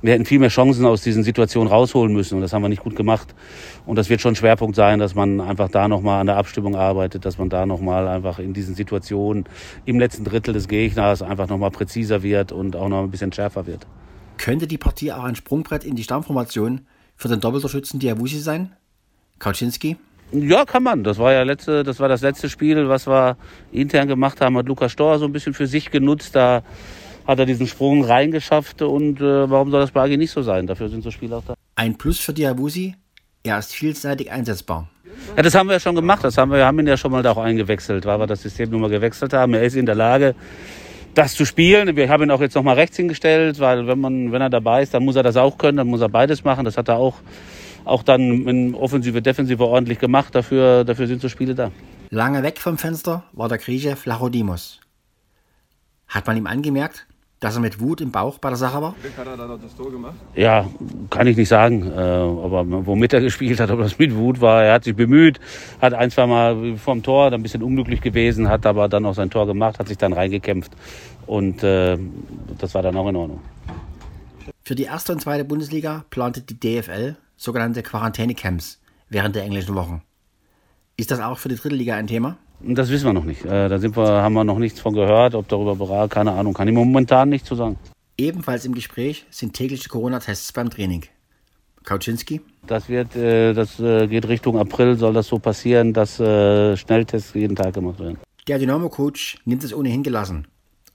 Wir 0.00 0.14
hätten 0.14 0.24
viel 0.24 0.38
mehr 0.38 0.48
Chancen 0.48 0.86
aus 0.86 1.02
diesen 1.02 1.22
Situationen 1.22 1.70
rausholen 1.70 2.12
müssen 2.12 2.36
und 2.36 2.40
das 2.40 2.52
haben 2.52 2.62
wir 2.62 2.68
nicht 2.68 2.82
gut 2.82 2.96
gemacht. 2.96 3.34
Und 3.86 3.96
das 3.96 4.08
wird 4.08 4.20
schon 4.20 4.34
Schwerpunkt 4.34 4.76
sein, 4.76 4.98
dass 4.98 5.14
man 5.14 5.40
einfach 5.40 5.68
da 5.68 5.88
nochmal 5.88 6.20
an 6.20 6.26
der 6.26 6.36
Abstimmung 6.36 6.76
arbeitet, 6.76 7.24
dass 7.24 7.38
man 7.38 7.50
da 7.50 7.66
nochmal 7.66 8.08
einfach 8.08 8.38
in 8.38 8.54
diesen 8.54 8.74
Situationen 8.74 9.44
im 9.84 9.98
letzten 9.98 10.24
Drittel 10.24 10.54
des 10.54 10.68
Gegners 10.68 11.22
einfach 11.22 11.48
nochmal 11.48 11.70
präziser 11.70 12.22
wird 12.22 12.52
und 12.52 12.76
auch 12.76 12.88
noch 12.88 13.02
ein 13.02 13.10
bisschen 13.10 13.32
schärfer 13.32 13.66
wird. 13.66 13.86
Könnte 14.38 14.66
die 14.66 14.78
Partie 14.78 15.12
auch 15.12 15.24
ein 15.24 15.34
Sprungbrett 15.34 15.84
in 15.84 15.96
die 15.96 16.02
Stammformation 16.02 16.86
für 17.20 17.28
den 17.28 17.40
Doppeltorschützen 17.40 18.00
Diawusi 18.00 18.38
sein? 18.38 18.72
Kauczynski? 19.38 19.96
Ja, 20.32 20.64
kann 20.64 20.82
man. 20.82 21.04
Das 21.04 21.18
war 21.18 21.32
ja 21.32 21.42
letzte, 21.42 21.82
das 21.82 22.00
war 22.00 22.08
das 22.08 22.22
letzte 22.22 22.48
Spiel, 22.48 22.88
was 22.88 23.06
wir 23.06 23.36
intern 23.72 24.08
gemacht 24.08 24.40
haben, 24.40 24.56
hat 24.56 24.66
Lukas 24.66 24.92
Storr 24.92 25.18
so 25.18 25.26
ein 25.26 25.32
bisschen 25.32 25.52
für 25.52 25.66
sich 25.66 25.90
genutzt. 25.90 26.34
Da 26.34 26.62
hat 27.26 27.38
er 27.38 27.44
diesen 27.44 27.66
Sprung 27.66 28.04
reingeschafft 28.04 28.80
und 28.80 29.20
äh, 29.20 29.50
warum 29.50 29.70
soll 29.70 29.80
das 29.80 29.90
bei 29.90 30.02
AG 30.02 30.16
nicht 30.16 30.30
so 30.30 30.42
sein? 30.42 30.66
Dafür 30.66 30.88
sind 30.88 31.02
so 31.02 31.10
Spiele 31.10 31.36
auch 31.36 31.44
da. 31.46 31.54
Ein 31.74 31.98
Plus 31.98 32.18
für 32.18 32.32
Diawusi, 32.32 32.94
er 33.42 33.58
ist 33.58 33.72
vielseitig 33.72 34.30
einsetzbar. 34.30 34.88
Ja, 35.36 35.42
das 35.42 35.54
haben 35.54 35.68
wir 35.68 35.74
ja 35.74 35.80
schon 35.80 35.96
gemacht. 35.96 36.24
Das 36.24 36.38
haben 36.38 36.50
wir, 36.50 36.58
wir 36.58 36.66
haben 36.66 36.78
ihn 36.78 36.86
ja 36.86 36.96
schon 36.96 37.12
mal 37.12 37.22
da 37.22 37.32
auch 37.32 37.38
eingewechselt, 37.38 38.06
weil 38.06 38.18
wir 38.18 38.26
das 38.26 38.40
System 38.40 38.70
nun 38.70 38.80
mal 38.80 38.90
gewechselt 38.90 39.34
haben. 39.34 39.52
Er 39.52 39.62
ist 39.62 39.76
in 39.76 39.84
der 39.84 39.94
Lage, 39.94 40.34
das 41.14 41.34
zu 41.34 41.44
spielen. 41.44 41.96
Wir 41.96 42.08
haben 42.08 42.22
ihn 42.22 42.30
auch 42.30 42.40
jetzt 42.40 42.54
nochmal 42.54 42.76
rechts 42.76 42.96
hingestellt, 42.96 43.58
weil 43.60 43.86
wenn 43.86 44.00
man, 44.00 44.32
wenn 44.32 44.42
er 44.42 44.50
dabei 44.50 44.82
ist, 44.82 44.94
dann 44.94 45.04
muss 45.04 45.16
er 45.16 45.22
das 45.22 45.36
auch 45.36 45.58
können, 45.58 45.78
dann 45.78 45.88
muss 45.88 46.00
er 46.00 46.08
beides 46.08 46.44
machen. 46.44 46.64
Das 46.64 46.76
hat 46.76 46.88
er 46.88 46.96
auch, 46.96 47.16
auch 47.84 48.02
dann 48.02 48.46
in 48.46 48.74
Offensive, 48.74 49.20
Defensive 49.22 49.64
ordentlich 49.64 49.98
gemacht. 49.98 50.34
Dafür, 50.34 50.84
dafür 50.84 51.06
sind 51.06 51.20
so 51.20 51.28
Spiele 51.28 51.54
da. 51.54 51.70
Lange 52.10 52.42
weg 52.42 52.58
vom 52.58 52.78
Fenster 52.78 53.24
war 53.32 53.48
der 53.48 53.58
Grieche 53.58 53.96
Flachodimos. 53.96 54.80
Hat 56.08 56.26
man 56.26 56.36
ihm 56.36 56.46
angemerkt, 56.46 57.06
dass 57.40 57.54
er 57.54 57.60
mit 57.62 57.80
Wut 57.80 58.02
im 58.02 58.12
Bauch 58.12 58.38
bei 58.38 58.50
der 58.50 58.58
Sache 58.58 58.82
war? 58.82 58.94
Hat 59.16 59.26
er 59.26 59.36
dann 59.36 59.60
das 59.60 59.74
Tor 59.74 59.90
gemacht? 59.90 60.14
Ja, 60.34 60.68
kann 61.08 61.26
ich 61.26 61.36
nicht 61.38 61.48
sagen. 61.48 61.90
Äh, 61.90 61.98
aber 61.98 62.64
womit 62.86 63.14
er 63.14 63.20
gespielt 63.28 63.58
hat, 63.60 63.70
ob 63.70 63.80
das 63.80 63.98
mit 63.98 64.14
Wut 64.14 64.40
war, 64.40 64.62
er 64.62 64.74
hat 64.74 64.84
sich 64.84 64.94
bemüht, 64.94 65.40
hat 65.80 65.94
ein, 65.94 66.10
zwei 66.10 66.26
Mal 66.26 66.76
vom 66.76 67.02
Tor 67.02 67.32
ein 67.32 67.42
bisschen 67.42 67.62
unglücklich 67.62 68.02
gewesen, 68.02 68.48
hat 68.48 68.66
aber 68.66 68.88
dann 68.88 69.06
auch 69.06 69.14
sein 69.14 69.30
Tor 69.30 69.46
gemacht, 69.46 69.78
hat 69.78 69.88
sich 69.88 69.96
dann 69.96 70.12
reingekämpft. 70.12 70.72
Und 71.26 71.62
äh, 71.62 71.96
das 72.58 72.74
war 72.74 72.82
dann 72.82 72.96
auch 72.96 73.08
in 73.08 73.16
Ordnung. 73.16 73.40
Für 74.62 74.74
die 74.74 74.84
erste 74.84 75.12
und 75.12 75.20
zweite 75.20 75.44
Bundesliga 75.44 76.04
plante 76.10 76.42
die 76.42 76.60
DFL 76.60 77.16
sogenannte 77.36 77.82
Quarantänecamps 77.82 78.80
während 79.08 79.34
der 79.34 79.44
englischen 79.44 79.74
Wochen. 79.74 80.02
Ist 80.96 81.10
das 81.10 81.20
auch 81.20 81.38
für 81.38 81.48
die 81.48 81.56
dritte 81.56 81.74
Liga 81.74 81.96
ein 81.96 82.06
Thema? 82.06 82.36
Das 82.62 82.90
wissen 82.90 83.06
wir 83.06 83.12
noch 83.12 83.24
nicht. 83.24 83.44
Äh, 83.44 83.68
da 83.68 83.78
sind 83.78 83.96
wir, 83.96 84.06
haben 84.06 84.34
wir 84.34 84.44
noch 84.44 84.58
nichts 84.58 84.80
von 84.80 84.94
gehört, 84.94 85.34
ob 85.34 85.48
darüber 85.48 85.76
beraten, 85.76 86.10
keine 86.10 86.32
Ahnung, 86.32 86.52
kann 86.52 86.68
ich 86.68 86.74
momentan 86.74 87.28
nicht 87.28 87.46
zu 87.46 87.54
sagen. 87.54 87.78
Ebenfalls 88.18 88.64
im 88.66 88.74
Gespräch 88.74 89.24
sind 89.30 89.54
tägliche 89.54 89.88
Corona-Tests 89.88 90.52
beim 90.52 90.68
Training. 90.68 91.04
Kauczynski? 91.84 92.42
Das 92.66 92.88
wird, 92.88 93.16
äh, 93.16 93.54
das 93.54 93.80
äh, 93.80 94.06
geht 94.06 94.28
Richtung 94.28 94.58
April, 94.58 94.96
soll 94.96 95.14
das 95.14 95.26
so 95.26 95.38
passieren, 95.38 95.94
dass 95.94 96.16
Schnelltests 96.16 97.32
jeden 97.34 97.56
Tag 97.56 97.74
gemacht 97.74 97.98
werden. 97.98 98.18
Der 98.46 98.58
Dynamo-Coach 98.58 99.38
nimmt 99.44 99.64
es 99.64 99.72
ohnehin 99.72 100.02
gelassen. 100.02 100.46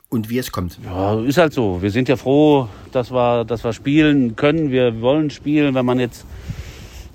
Und 0.10 0.30
wie 0.30 0.38
es 0.38 0.52
kommt. 0.52 0.80
Ja, 0.84 1.20
ist 1.22 1.38
halt 1.38 1.52
so. 1.52 1.82
Wir 1.82 1.90
sind 1.90 2.08
ja 2.08 2.16
froh, 2.16 2.70
dass 2.92 3.12
wir, 3.12 3.44
dass 3.44 3.64
wir 3.64 3.74
spielen 3.74 4.36
können. 4.36 4.70
Wir 4.70 5.02
wollen 5.02 5.30
spielen, 5.32 5.74
wenn 5.74 5.86
man 5.86 6.00
jetzt 6.00 6.26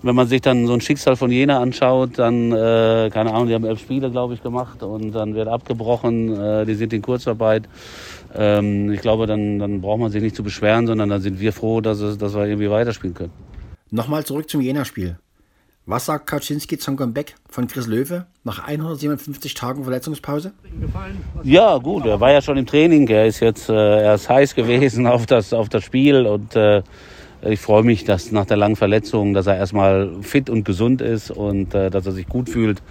wenn 0.03 0.15
man 0.15 0.27
sich 0.27 0.41
dann 0.41 0.67
so 0.67 0.73
ein 0.73 0.81
Schicksal 0.81 1.17
von 1.17 1.31
Jena 1.31 1.61
anschaut, 1.61 2.19
dann, 2.19 2.53
äh, 2.53 3.11
keine 3.13 3.33
Ahnung, 3.33 3.49
die 3.49 3.55
haben 3.55 3.65
elf 3.65 3.81
Spiele, 3.81 4.11
glaube 4.11 4.35
ich, 4.35 4.43
gemacht 4.43 4.83
und 4.83 5.13
dann 5.13 5.35
wird 5.35 5.49
abgebrochen, 5.49 6.41
äh, 6.41 6.65
die 6.65 6.75
sind 6.75 6.93
in 6.93 7.03
Kurzarbeit. 7.03 7.69
Ähm, 8.35 8.93
ich 8.93 9.01
glaube, 9.01 9.27
dann, 9.27 9.59
dann 9.59 9.81
braucht 9.81 10.01
man 10.01 10.11
sich 10.11 10.23
nicht 10.23 10.37
zu 10.37 10.43
beschweren, 10.43 10.87
sondern 10.87 11.09
dann 11.09 11.21
sind 11.21 11.41
wir 11.41 11.53
froh, 11.53 11.81
dass, 11.81 12.01
es, 12.01 12.19
dass 12.19 12.35
wir 12.35 12.47
irgendwie 12.47 12.71
weiterspielen 12.71 13.15
können. 13.15 13.33
Nochmal 13.91 14.25
zurück 14.25 14.49
zum 14.49 14.61
Jena-Spiel. 14.61 15.19
Was 15.87 16.07
sagt 16.07 16.29
Kaczynski 16.29 16.79
zum 16.79 16.97
Comeback 16.97 17.35
von 17.49 17.67
Chris 17.67 17.89
Löwe 17.89 18.27
nach 18.45 18.65
157 18.65 19.55
Tagen 19.55 19.83
Verletzungspause? 19.83 20.53
Ja, 21.43 21.79
gut, 21.79 22.07
er 22.07 22.21
war 22.21 22.31
ja 22.31 22.41
schon 22.43 22.57
im 22.59 22.67
Training. 22.67 23.09
Er 23.09 23.27
ist 23.27 23.41
jetzt 23.41 23.69
äh, 23.69 24.03
er 24.03 24.15
ist 24.15 24.29
heiß 24.29 24.55
gewesen 24.55 25.07
auf 25.09 25.27
das, 25.27 25.53
auf 25.53 25.69
das 25.69 25.83
Spiel 25.83 26.27
und 26.27 26.55
äh, 26.55 26.83
ich 27.43 27.61
freue 27.61 27.83
mich, 27.83 28.05
dass 28.05 28.33
nach 28.33 28.45
der 28.45 28.57
langen 28.57 28.77
Verletzung, 28.77 29.35
dass 29.35 29.47
er 29.47 29.57
erstmal 29.57 30.11
fit 30.23 30.51
und 30.51 30.65
gesund 30.65 31.01
ist 31.01 31.31
und 31.31 31.75
äh, 31.75 31.91
dass 31.91 32.07
er 32.07 32.13
sich 32.13 32.27
gut 32.27 32.49
fühlt. 32.49 32.83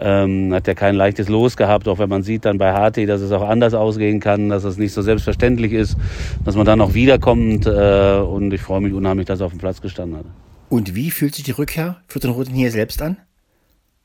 Ähm, 0.00 0.52
hat 0.54 0.66
ja 0.66 0.74
kein 0.74 0.94
leichtes 0.94 1.28
Los 1.28 1.56
gehabt, 1.56 1.88
auch 1.88 1.98
wenn 1.98 2.08
man 2.08 2.22
sieht 2.22 2.44
dann 2.44 2.58
bei 2.58 2.72
HT, 2.72 3.08
dass 3.08 3.20
es 3.20 3.32
auch 3.32 3.48
anders 3.48 3.74
ausgehen 3.74 4.20
kann, 4.20 4.48
dass 4.48 4.64
es 4.64 4.76
nicht 4.76 4.92
so 4.92 5.02
selbstverständlich 5.02 5.72
ist, 5.72 5.96
dass 6.44 6.54
man 6.54 6.66
dann 6.66 6.80
auch 6.80 6.94
wiederkommt. 6.94 7.66
Äh, 7.66 8.18
und 8.18 8.52
ich 8.52 8.60
freue 8.60 8.80
mich 8.80 8.92
unheimlich, 8.92 9.26
dass 9.26 9.40
er 9.40 9.46
auf 9.46 9.52
dem 9.52 9.58
Platz 9.58 9.80
gestanden 9.80 10.18
hat. 10.18 10.26
Und 10.68 10.94
wie 10.94 11.10
fühlt 11.10 11.34
sich 11.34 11.44
die 11.44 11.52
Rückkehr 11.52 11.96
für 12.06 12.18
den 12.18 12.30
Roten 12.30 12.54
hier 12.54 12.70
selbst 12.70 13.00
an? 13.00 13.16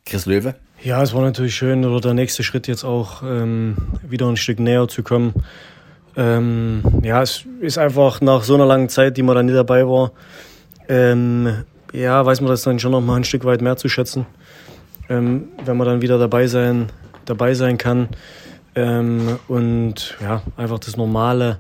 Chris 0.05 0.25
Löwe? 0.25 0.55
Ja, 0.83 1.01
es 1.01 1.13
war 1.13 1.21
natürlich 1.21 1.55
schön, 1.55 1.85
oder 1.85 2.01
der 2.01 2.13
nächste 2.13 2.43
Schritt 2.43 2.67
jetzt 2.67 2.83
auch 2.83 3.23
ähm, 3.23 3.77
wieder 4.07 4.27
ein 4.27 4.35
Stück 4.35 4.59
näher 4.59 4.87
zu 4.87 5.01
kommen. 5.03 5.33
Ähm, 6.15 6.83
ja, 7.03 7.21
es 7.21 7.45
ist 7.59 7.77
einfach 7.77 8.21
nach 8.21 8.43
so 8.43 8.55
einer 8.55 8.65
langen 8.65 8.89
Zeit, 8.89 9.17
die 9.17 9.23
man 9.23 9.35
dann 9.35 9.45
nicht 9.47 9.55
dabei 9.55 9.87
war, 9.87 10.11
ähm, 10.87 11.63
ja, 11.91 12.25
weiß 12.25 12.41
man 12.41 12.49
das 12.49 12.63
dann 12.63 12.79
schon 12.79 12.91
noch 12.91 13.01
mal 13.01 13.15
ein 13.15 13.23
Stück 13.23 13.45
weit 13.45 13.61
mehr 13.61 13.77
zu 13.77 13.89
schätzen. 13.89 14.25
Ähm, 15.09 15.49
wenn 15.65 15.77
man 15.77 15.87
dann 15.87 16.01
wieder 16.01 16.17
dabei 16.17 16.47
sein, 16.47 16.91
dabei 17.25 17.53
sein 17.53 17.77
kann. 17.77 18.09
ähm, 18.75 19.37
und 19.47 20.17
ja, 20.21 20.41
einfach 20.57 20.79
das 20.79 20.97
normale, 20.97 21.59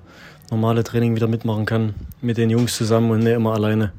normale 0.49 0.83
Training 0.83 1.15
wieder 1.15 1.27
mitmachen 1.27 1.65
kann 1.65 1.93
mit 2.21 2.37
den 2.37 2.49
Jungs 2.49 2.75
zusammen 2.75 3.11
und 3.11 3.19
nicht 3.19 3.33
immer 3.33 3.53
alleine 3.53 3.91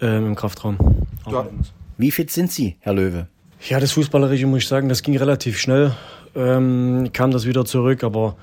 ähm, 0.00 0.26
im 0.26 0.34
Kraftraum 0.34 0.76
muss. 1.24 1.72
Wie 1.96 2.10
fit 2.10 2.30
sind 2.30 2.50
Sie, 2.50 2.76
Herr 2.80 2.94
Löwe? 2.94 3.26
Ja, 3.68 3.78
das 3.78 3.92
Fußballerische 3.92 4.46
muss 4.46 4.62
ich 4.62 4.68
sagen, 4.68 4.88
das 4.88 5.02
ging 5.02 5.16
relativ 5.16 5.58
schnell. 5.58 5.92
Ähm, 6.34 7.10
kam 7.12 7.30
das 7.30 7.46
wieder 7.46 7.64
zurück, 7.64 8.02
aber 8.02 8.36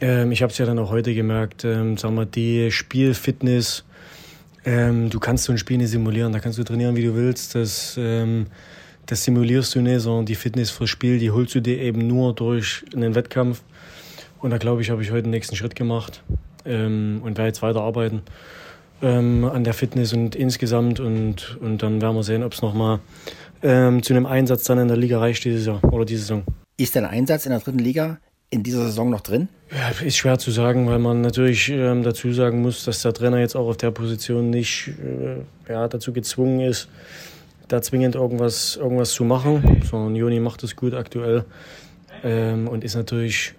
ähm, 0.00 0.32
ich 0.32 0.42
habe 0.42 0.52
es 0.52 0.58
ja 0.58 0.66
dann 0.66 0.78
auch 0.78 0.90
heute 0.90 1.14
gemerkt. 1.14 1.64
Ähm, 1.64 1.96
sagen 1.96 2.14
wir, 2.14 2.26
die 2.26 2.70
Spielfitness, 2.70 3.84
ähm, 4.64 5.10
du 5.10 5.20
kannst 5.20 5.44
so 5.44 5.52
ein 5.52 5.58
Spiel 5.58 5.78
nicht 5.78 5.90
simulieren, 5.90 6.32
da 6.32 6.40
kannst 6.40 6.58
du 6.58 6.64
trainieren, 6.64 6.96
wie 6.96 7.04
du 7.04 7.14
willst. 7.14 7.54
Das, 7.54 7.96
ähm, 7.98 8.46
das 9.06 9.24
simulierst 9.24 9.74
du 9.74 9.80
nicht, 9.80 10.00
sondern 10.00 10.26
die 10.26 10.34
Fitness 10.34 10.70
fürs 10.70 10.90
Spiel, 10.90 11.18
die 11.18 11.30
holst 11.30 11.54
du 11.54 11.60
dir 11.60 11.78
eben 11.78 12.06
nur 12.06 12.34
durch 12.34 12.84
einen 12.94 13.14
Wettkampf. 13.14 13.62
Und 14.40 14.50
da 14.50 14.58
glaube 14.58 14.82
ich, 14.82 14.90
habe 14.90 15.02
ich 15.02 15.10
heute 15.10 15.24
den 15.24 15.30
nächsten 15.30 15.56
Schritt 15.56 15.74
gemacht 15.74 16.22
ähm, 16.64 17.20
und 17.22 17.36
werde 17.36 17.48
jetzt 17.48 17.62
weiterarbeiten 17.62 18.22
ähm, 19.02 19.44
an 19.44 19.64
der 19.64 19.74
Fitness 19.74 20.12
und 20.12 20.34
insgesamt. 20.34 21.00
Und, 21.00 21.58
und 21.60 21.82
dann 21.82 22.00
werden 22.00 22.16
wir 22.16 22.22
sehen, 22.22 22.42
ob 22.42 22.54
es 22.54 22.62
nochmal 22.62 23.00
ähm, 23.62 24.02
zu 24.02 24.14
einem 24.14 24.26
Einsatz 24.26 24.64
dann 24.64 24.78
in 24.78 24.88
der 24.88 24.96
Liga 24.96 25.18
reicht 25.18 25.44
dieses 25.44 25.66
Jahr 25.66 25.82
oder 25.92 26.04
diese 26.04 26.22
Saison. 26.22 26.44
Ist 26.78 26.96
dein 26.96 27.04
Einsatz 27.04 27.44
in 27.44 27.50
der 27.50 27.60
dritten 27.60 27.78
Liga 27.78 28.18
in 28.50 28.62
dieser 28.62 28.84
Saison 28.84 29.10
noch 29.10 29.20
drin? 29.20 29.48
Ja, 29.70 30.04
ist 30.04 30.16
schwer 30.16 30.38
zu 30.38 30.50
sagen, 30.50 30.88
weil 30.88 30.98
man 30.98 31.20
natürlich 31.20 31.68
ähm, 31.68 32.02
dazu 32.02 32.32
sagen 32.32 32.60
muss, 32.60 32.84
dass 32.84 33.02
der 33.02 33.12
Trainer 33.12 33.38
jetzt 33.38 33.54
auch 33.54 33.68
auf 33.68 33.76
der 33.76 33.92
Position 33.92 34.50
nicht 34.50 34.88
äh, 34.88 35.72
ja, 35.72 35.86
dazu 35.86 36.12
gezwungen 36.12 36.60
ist, 36.60 36.88
da 37.68 37.80
zwingend 37.80 38.16
irgendwas, 38.16 38.76
irgendwas 38.76 39.12
zu 39.12 39.24
machen, 39.24 39.82
sondern 39.88 40.16
Joni 40.16 40.40
macht 40.40 40.64
das 40.64 40.74
gut 40.74 40.94
aktuell 40.94 41.44
ähm, 42.24 42.66
und 42.66 42.82
ist 42.82 42.96
natürlich 42.96 43.54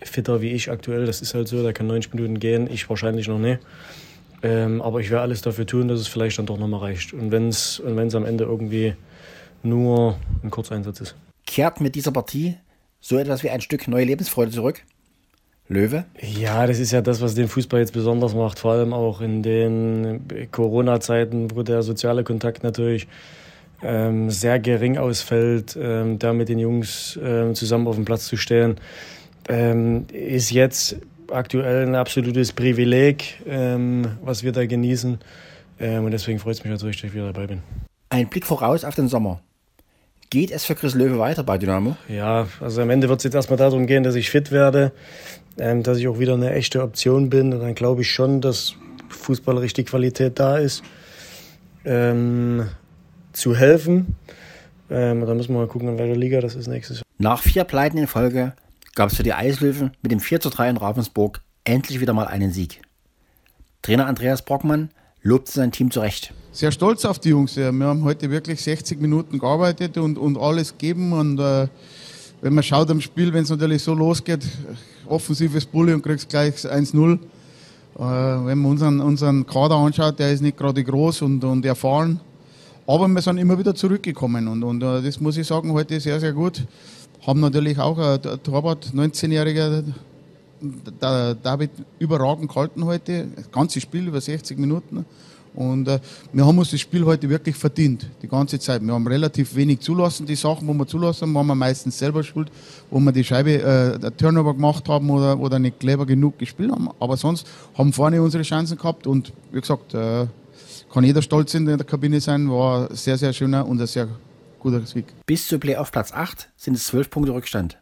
fitter 0.00 0.40
wie 0.40 0.52
ich 0.52 0.70
aktuell. 0.70 1.06
Das 1.06 1.20
ist 1.20 1.34
halt 1.34 1.48
so, 1.48 1.62
der 1.62 1.72
kann 1.72 1.88
90 1.88 2.14
Minuten 2.14 2.38
gehen, 2.38 2.70
ich 2.70 2.88
wahrscheinlich 2.88 3.26
noch 3.26 3.40
nicht. 3.40 3.58
Ähm, 4.42 4.80
aber 4.82 5.00
ich 5.00 5.10
werde 5.10 5.22
alles 5.22 5.42
dafür 5.42 5.66
tun, 5.66 5.88
dass 5.88 5.98
es 5.98 6.06
vielleicht 6.06 6.38
dann 6.38 6.46
doch 6.46 6.58
nochmal 6.58 6.80
reicht. 6.80 7.12
Und 7.12 7.32
wenn 7.32 7.48
es 7.48 7.80
und 7.80 7.96
wenn's 7.96 8.14
am 8.14 8.24
Ende 8.24 8.44
irgendwie 8.44 8.94
nur 9.64 10.16
ein 10.44 10.50
Kurzeinsatz 10.50 11.00
ist. 11.00 11.16
Kehrt 11.46 11.80
mit 11.80 11.96
dieser 11.96 12.12
Partie 12.12 12.56
so 13.00 13.18
etwas 13.18 13.42
wie 13.42 13.50
ein 13.50 13.60
Stück 13.60 13.88
neue 13.88 14.04
Lebensfreude 14.04 14.50
zurück? 14.50 14.82
Löwe? 15.68 16.04
Ja, 16.20 16.66
das 16.66 16.78
ist 16.78 16.92
ja 16.92 17.00
das, 17.00 17.20
was 17.20 17.34
den 17.34 17.48
Fußball 17.48 17.80
jetzt 17.80 17.92
besonders 17.92 18.34
macht, 18.34 18.58
vor 18.58 18.72
allem 18.72 18.92
auch 18.92 19.20
in 19.20 19.42
den 19.42 20.20
Corona-Zeiten, 20.52 21.50
wo 21.54 21.62
der 21.62 21.82
soziale 21.82 22.22
Kontakt 22.22 22.62
natürlich 22.62 23.08
ähm, 23.82 24.30
sehr 24.30 24.58
gering 24.58 24.96
ausfällt, 24.96 25.76
ähm, 25.80 26.18
da 26.18 26.32
mit 26.32 26.48
den 26.48 26.58
Jungs 26.58 27.18
ähm, 27.22 27.54
zusammen 27.54 27.88
auf 27.88 27.96
dem 27.96 28.04
Platz 28.04 28.26
zu 28.26 28.36
stehen, 28.36 28.76
ähm, 29.48 30.06
ist 30.12 30.50
jetzt 30.50 30.96
aktuell 31.30 31.86
ein 31.86 31.94
absolutes 31.94 32.52
Privileg, 32.52 33.42
ähm, 33.46 34.18
was 34.22 34.44
wir 34.44 34.52
da 34.52 34.64
genießen. 34.66 35.18
Ähm, 35.80 36.04
und 36.04 36.12
deswegen 36.12 36.38
freut 36.38 36.54
es 36.54 36.64
mich 36.64 36.72
natürlich, 36.72 36.96
dass 37.00 37.08
ich 37.08 37.14
wieder 37.14 37.32
dabei 37.32 37.48
bin. 37.48 37.62
Ein 38.08 38.28
Blick 38.28 38.46
voraus 38.46 38.84
auf 38.84 38.94
den 38.94 39.08
Sommer. 39.08 39.40
Geht 40.30 40.50
es 40.50 40.64
für 40.64 40.74
Chris 40.74 40.94
Löwe 40.94 41.18
weiter 41.18 41.44
bei 41.44 41.56
Dynamo? 41.56 41.96
Ja, 42.08 42.48
also 42.60 42.82
am 42.82 42.90
Ende 42.90 43.08
wird 43.08 43.20
es 43.20 43.24
jetzt 43.24 43.34
erstmal 43.34 43.56
darum 43.56 43.86
gehen, 43.86 44.02
dass 44.02 44.16
ich 44.16 44.30
fit 44.30 44.50
werde, 44.50 44.92
ähm, 45.58 45.82
dass 45.82 45.98
ich 45.98 46.08
auch 46.08 46.18
wieder 46.18 46.34
eine 46.34 46.52
echte 46.52 46.82
Option 46.82 47.30
bin. 47.30 47.52
Und 47.52 47.60
dann 47.60 47.74
glaube 47.74 48.02
ich 48.02 48.10
schon, 48.10 48.40
dass 48.40 48.74
fußballerisch 49.08 49.72
die 49.72 49.84
Qualität 49.84 50.38
da 50.40 50.58
ist, 50.58 50.82
ähm, 51.84 52.68
zu 53.32 53.54
helfen. 53.54 54.16
Ähm, 54.90 55.24
da 55.24 55.34
müssen 55.34 55.54
wir 55.54 55.60
mal 55.60 55.68
gucken, 55.68 55.88
in 55.88 55.98
welcher 55.98 56.16
Liga 56.16 56.40
das 56.40 56.54
ist 56.54 56.66
nächstes 56.66 56.98
Jahr. 56.98 57.04
Nach 57.18 57.40
vier 57.40 57.64
Pleiten 57.64 57.98
in 57.98 58.06
Folge 58.06 58.54
gab 58.94 59.10
es 59.10 59.16
für 59.16 59.22
die 59.22 59.32
Eislöwen 59.32 59.92
mit 60.02 60.10
dem 60.10 60.20
4 60.20 60.40
zu 60.40 60.50
3 60.50 60.70
in 60.70 60.76
Ravensburg 60.76 61.40
endlich 61.64 62.00
wieder 62.00 62.12
mal 62.12 62.26
einen 62.26 62.52
Sieg. 62.52 62.82
Trainer 63.82 64.06
Andreas 64.06 64.42
Brockmann 64.42 64.90
lobte 65.26 65.52
sein 65.52 65.72
Team 65.72 65.90
zurecht. 65.90 66.32
Sehr 66.52 66.72
stolz 66.72 67.04
auf 67.04 67.18
die 67.18 67.30
Jungs. 67.30 67.56
Wir 67.56 67.66
haben 67.66 68.04
heute 68.04 68.30
wirklich 68.30 68.62
60 68.62 69.00
Minuten 69.00 69.38
gearbeitet 69.38 69.98
und, 69.98 70.16
und 70.16 70.38
alles 70.38 70.72
gegeben. 70.72 71.12
Und 71.12 71.38
äh, 71.38 71.66
wenn 72.40 72.54
man 72.54 72.62
schaut 72.62 72.90
am 72.90 73.00
Spiel, 73.00 73.32
wenn 73.34 73.42
es 73.42 73.50
natürlich 73.50 73.82
so 73.82 73.92
losgeht, 73.92 74.46
offensives 75.06 75.66
Bulle 75.66 75.94
und 75.94 76.02
kriegst 76.02 76.28
gleich 76.28 76.54
1-0. 76.54 77.14
Äh, 77.14 77.18
wenn 77.98 78.58
man 78.58 78.70
unseren, 78.70 79.00
unseren 79.00 79.44
Kader 79.46 79.74
anschaut, 79.74 80.18
der 80.18 80.32
ist 80.32 80.42
nicht 80.42 80.56
gerade 80.56 80.82
groß 80.82 81.22
und, 81.22 81.42
und 81.44 81.64
erfahren. 81.64 82.20
Aber 82.86 83.08
wir 83.08 83.20
sind 83.20 83.38
immer 83.38 83.58
wieder 83.58 83.74
zurückgekommen 83.74 84.46
und, 84.46 84.62
und 84.62 84.82
äh, 84.82 85.02
das 85.02 85.20
muss 85.20 85.36
ich 85.36 85.46
sagen, 85.46 85.72
heute 85.72 85.98
sehr, 85.98 86.20
sehr 86.20 86.32
gut. 86.32 86.62
Haben 87.26 87.40
natürlich 87.40 87.78
auch 87.80 87.98
ein 87.98 88.22
Torwart, 88.44 88.92
19-Jähriger, 88.94 89.82
der 90.60 91.34
David 91.34 91.70
überragend 91.98 92.48
gehalten 92.48 92.84
heute, 92.84 93.28
das 93.36 93.50
ganze 93.50 93.80
Spiel 93.80 94.08
über 94.08 94.20
60 94.20 94.58
Minuten. 94.58 95.04
Und 95.56 95.88
äh, 95.88 95.98
wir 96.34 96.46
haben 96.46 96.58
uns 96.58 96.70
das 96.70 96.80
Spiel 96.80 97.04
heute 97.06 97.30
wirklich 97.30 97.56
verdient, 97.56 98.10
die 98.20 98.28
ganze 98.28 98.58
Zeit. 98.58 98.82
Wir 98.82 98.92
haben 98.92 99.06
relativ 99.06 99.54
wenig 99.56 99.80
zulassen. 99.80 100.26
Die 100.26 100.36
Sachen, 100.36 100.68
wo 100.68 100.74
wir 100.74 100.86
zulassen, 100.86 101.32
waren 101.32 101.46
wir 101.46 101.54
meistens 101.54 101.98
selber 101.98 102.22
schuld, 102.22 102.50
wo 102.90 103.00
wir 103.00 103.10
die 103.10 103.24
Scheibe, 103.24 103.54
äh, 103.54 103.98
der 103.98 104.14
Turnover 104.14 104.52
gemacht 104.52 104.86
haben 104.88 105.08
oder, 105.08 105.38
oder 105.40 105.58
nicht 105.58 105.80
clever 105.80 106.04
genug 106.04 106.38
gespielt 106.38 106.70
haben. 106.70 106.90
Aber 107.00 107.16
sonst 107.16 107.46
haben 107.74 107.94
vorne 107.94 108.20
unsere 108.20 108.42
Chancen 108.42 108.76
gehabt 108.76 109.06
und 109.06 109.32
wie 109.50 109.60
gesagt, 109.60 109.94
äh, 109.94 110.26
kann 110.92 111.04
jeder 111.04 111.22
stolz 111.22 111.54
in 111.54 111.64
der 111.64 111.78
Kabine 111.78 112.20
sein. 112.20 112.50
War 112.50 112.94
sehr, 112.94 113.16
sehr 113.16 113.32
schöner 113.32 113.66
und 113.66 113.80
ein 113.80 113.86
sehr 113.86 114.08
guter 114.60 114.84
Sieg. 114.84 115.06
Bis 115.24 115.46
zu 115.46 115.58
Playoff 115.58 115.90
Platz 115.90 116.12
8 116.12 116.50
sind 116.56 116.74
es 116.74 116.84
12 116.84 117.08
Punkte 117.08 117.32
Rückstand. 117.32 117.78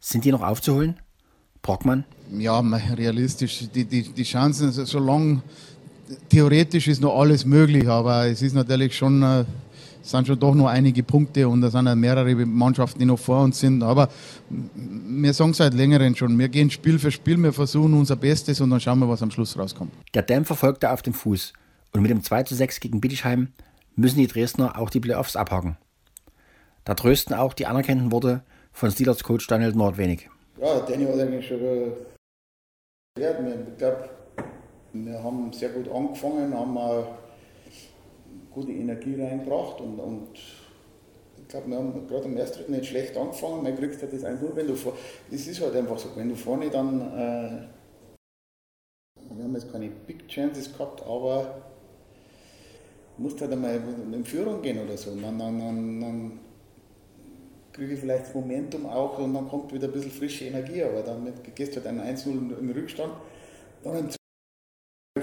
Sind 0.00 0.24
die 0.24 0.32
noch 0.32 0.42
aufzuholen? 0.42 0.96
Brockmann? 1.66 2.04
Ja, 2.38 2.60
realistisch. 2.60 3.68
Die, 3.74 3.84
die, 3.84 4.02
die 4.02 4.22
Chancen, 4.22 4.70
solange 4.70 5.42
theoretisch 6.28 6.86
ist 6.86 7.02
noch 7.02 7.18
alles 7.18 7.44
möglich, 7.44 7.88
aber 7.88 8.26
es 8.26 8.40
ist 8.40 8.54
natürlich 8.54 8.96
schon, 8.96 9.22
äh, 9.22 9.44
es 10.00 10.12
sind 10.12 10.28
schon 10.28 10.38
doch 10.38 10.54
noch 10.54 10.68
einige 10.68 11.02
Punkte 11.02 11.48
und 11.48 11.60
da 11.60 11.70
sind 11.70 11.92
mehrere 11.96 12.34
Mannschaften, 12.46 13.00
die 13.00 13.04
noch 13.04 13.18
vor 13.18 13.42
uns 13.42 13.58
sind. 13.58 13.82
Aber 13.82 14.08
wir 14.48 15.34
sagen 15.34 15.54
seit 15.54 15.74
längerem 15.74 16.14
schon, 16.14 16.38
wir 16.38 16.48
gehen 16.48 16.70
Spiel 16.70 17.00
für 17.00 17.10
Spiel, 17.10 17.36
wir 17.38 17.52
versuchen 17.52 17.94
unser 17.94 18.14
Bestes 18.14 18.60
und 18.60 18.70
dann 18.70 18.80
schauen 18.80 19.00
wir, 19.00 19.08
was 19.08 19.22
am 19.22 19.32
Schluss 19.32 19.58
rauskommt. 19.58 19.90
Der 20.14 20.22
Dämpfer 20.22 20.54
folgte 20.54 20.92
auf 20.92 21.02
dem 21.02 21.14
Fuß 21.14 21.52
und 21.92 22.02
mit 22.02 22.12
dem 22.12 22.22
2 22.22 22.44
zu 22.44 22.54
6 22.54 22.78
gegen 22.78 23.00
Bittigheim 23.00 23.48
müssen 23.96 24.18
die 24.18 24.28
Dresdner 24.28 24.78
auch 24.78 24.90
die 24.90 25.00
Playoffs 25.00 25.34
abhaken. 25.34 25.76
Da 26.84 26.94
trösten 26.94 27.34
auch 27.34 27.54
die 27.54 27.66
anerkannten 27.66 28.12
Worte 28.12 28.44
von 28.72 28.92
Steelers 28.92 29.24
Coach 29.24 29.48
Daniel 29.48 29.72
Nordwenig. 29.72 30.28
Ja, 30.58 30.80
Danny 30.80 31.04
hat 31.04 31.18
eigentlich 31.18 31.46
schon 31.46 31.60
erklärt. 33.14 33.68
Ich 33.72 33.76
glaube, 33.76 34.08
wir 34.92 35.22
haben 35.22 35.52
sehr 35.52 35.68
gut 35.68 35.88
angefangen, 35.90 36.54
haben 36.54 36.78
auch 36.78 37.18
gute 38.50 38.72
Energie 38.72 39.20
reingebracht 39.20 39.80
und, 39.82 39.98
und 39.98 40.28
ich 40.34 41.48
glaube, 41.48 41.68
wir 41.68 41.76
haben 41.76 42.06
gerade 42.08 42.24
am 42.24 42.36
ersten 42.38 42.72
nicht 42.72 42.86
schlecht 42.86 43.16
angefangen. 43.18 43.62
Man 43.62 43.76
kriegt 43.76 44.00
halt 44.00 44.12
das 44.12 44.24
einfach, 44.24 44.48
wenn 44.54 44.66
du 44.66 44.74
vor, 44.74 44.94
das 45.30 45.46
ist 45.46 45.60
halt 45.60 45.76
einfach 45.76 45.98
so, 45.98 46.08
wenn 46.16 46.30
du 46.30 46.34
vorne 46.34 46.70
dann, 46.70 47.02
äh, 47.02 47.68
wir 49.34 49.44
haben 49.44 49.54
jetzt 49.54 49.70
keine 49.70 49.90
Big 49.90 50.26
Chances 50.26 50.72
gehabt, 50.72 51.02
aber 51.02 51.62
musst 53.18 53.40
halt 53.42 53.52
einmal 53.52 53.78
in 54.12 54.24
Führung 54.24 54.62
gehen 54.62 54.82
oder 54.82 54.96
so. 54.96 55.14
Dann, 55.14 55.38
dann, 55.38 55.58
dann, 55.58 56.00
dann 56.00 56.40
kriege 57.76 57.94
ich 57.94 58.00
vielleicht 58.00 58.26
das 58.26 58.34
Momentum 58.34 58.86
auch 58.86 59.18
und 59.18 59.34
dann 59.34 59.48
kommt 59.48 59.72
wieder 59.72 59.86
ein 59.86 59.92
bisschen 59.92 60.10
frische 60.10 60.46
Energie, 60.46 60.82
aber 60.82 61.02
dann 61.02 61.32
gehst 61.54 61.76
du 61.76 61.76
halt 61.76 61.86
einen 61.86 62.00
1-0 62.00 62.58
im 62.58 62.70
Rückstand. 62.70 63.12
Dann 63.84 63.96
im 63.96 64.10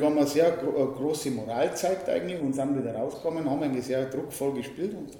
haben 0.01 0.15
wir 0.15 0.25
sehr 0.25 0.51
große 0.51 1.31
Moral 1.31 1.69
gezeigt 1.69 2.09
eigentlich 2.09 2.39
und 2.41 2.53
sind 2.53 2.77
wieder 2.77 2.95
rausgekommen, 2.95 3.49
haben 3.49 3.63
eigentlich 3.63 3.85
sehr 3.85 4.05
druckvoll 4.05 4.53
gespielt 4.53 4.93
und 4.93 5.17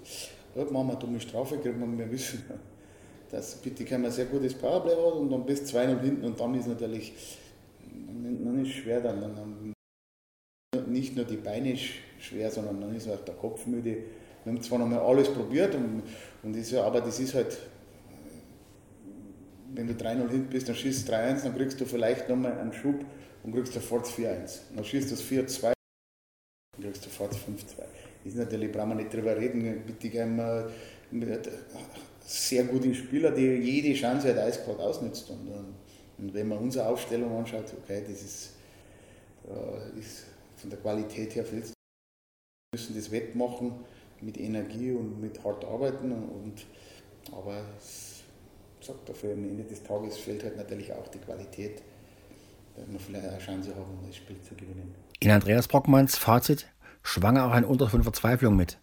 dort 0.56 0.72
machen 0.72 0.88
wir 0.88 0.96
dumme 0.96 1.20
Strafe, 1.20 1.58
kriegen 1.58 1.80
wir, 1.80 2.06
wir 2.06 2.12
wissen, 2.12 2.44
dass 3.32 3.56
Bittigheim 3.56 4.06
ein 4.06 4.12
sehr 4.12 4.26
gutes 4.26 4.54
Powerplay 4.56 4.96
hat 4.96 5.14
und 5.14 5.30
dann 5.32 5.46
bis 5.46 5.62
2-0 5.74 6.00
hinten 6.00 6.26
und 6.26 6.40
dann 6.40 6.56
ist 6.56 6.68
natürlich, 6.68 7.14
dann 7.84 8.66
ist 8.66 8.72
schwer 8.72 9.00
dann, 9.02 9.22
dann 9.22 9.74
nicht 10.88 11.16
nur 11.16 11.26
die 11.26 11.38
Beine 11.38 11.78
schwer, 12.20 12.50
sondern 12.52 12.82
dann 12.82 12.96
ist 12.96 13.08
auch 13.08 13.24
der 13.24 13.36
Kopf 13.36 13.66
müde. 13.66 13.98
Wir 14.44 14.54
haben 14.54 14.62
zwar 14.62 14.80
noch 14.80 14.88
mal 14.88 15.00
alles 15.00 15.30
probiert, 15.30 15.76
und, 15.76 16.04
und 16.44 16.56
ist 16.56 16.72
ja, 16.72 16.84
aber 16.84 17.02
das 17.02 17.20
ist 17.20 17.34
halt, 17.34 17.58
wenn 19.74 19.88
du 19.88 19.94
3-0 19.94 20.30
hinten 20.30 20.50
bist, 20.50 20.68
dann 20.68 20.76
schießt 20.76 21.10
3-1, 21.10 21.44
dann 21.44 21.56
kriegst 21.56 21.80
du 21.80 21.86
vielleicht 21.86 22.30
noch 22.30 22.36
mal 22.36 22.52
einen 22.54 22.74
Schub 22.74 23.06
und 23.44 23.54
kriegst 23.54 23.74
sofort 23.74 24.06
4-1. 24.06 24.60
Dann 24.76 24.84
schießt 24.84 25.12
du 25.12 25.16
das 25.16 25.24
4-2, 25.24 25.62
dann 25.62 25.74
kriegst 26.82 27.06
du 27.06 27.10
sofort 27.10 27.34
5-2. 27.34 27.38
Ist 28.26 28.38
natürlich, 28.38 28.72
brauchen 28.72 28.90
wir 28.90 28.96
nicht 28.96 29.14
drüber 29.14 29.36
reden, 29.36 29.84
bitte 29.86 30.10
gerne 30.10 30.70
sehr 32.26 32.64
gute 32.66 32.94
Spieler, 32.96 33.32
die 33.32 33.46
jede 33.46 33.94
Chance 34.00 34.28
halt 34.28 34.38
eiskalt 34.38 34.80
ausnutzt. 34.80 35.30
Und, 35.30 35.50
und, 36.18 36.34
wenn 36.34 36.48
man 36.48 36.58
unsere 36.60 36.88
Aufstellung 36.88 37.38
anschaut, 37.38 37.66
okay, 37.84 38.04
das 38.08 38.22
ist, 38.22 38.54
äh, 39.48 40.00
ist 40.00 40.26
von 40.56 40.70
der 40.70 40.80
Qualität 40.80 41.36
her 41.36 41.44
viel. 41.44 41.62
Wir 41.62 41.74
müssen 42.74 42.96
das 42.96 43.12
wettmachen 43.12 43.74
mit 44.22 44.40
Energie 44.40 44.92
und 44.92 45.22
mit 45.22 45.44
hart 45.44 45.66
arbeiten. 45.66 46.12
Und, 46.12 46.66
aber 47.32 47.62
es 47.78 48.14
gesagt, 48.80 49.10
dafür 49.10 49.34
am 49.34 49.44
Ende 49.44 49.64
des 49.64 49.84
Tages 49.84 50.18
fehlt 50.18 50.44
halt 50.44 50.58
natürlich 50.58 50.92
auch 50.92 51.08
die 51.08 51.20
Qualität, 51.20 51.82
dass 52.76 52.86
wir 52.88 53.00
vielleicht 53.00 53.28
eine 53.28 53.40
Chance 53.40 53.74
haben, 53.76 53.98
das 54.06 54.16
Spiel 54.16 54.42
zu 54.42 54.56
gewinnen. 54.56 54.94
In 55.20 55.32
Andreas 55.32 55.68
Brockmanns 55.68 56.18
Fazit 56.18 56.68
schwang 57.02 57.38
auch 57.38 57.52
ein 57.52 57.66
Unterton 57.66 58.04
Verzweiflung 58.04 58.56
mit. 58.56 58.78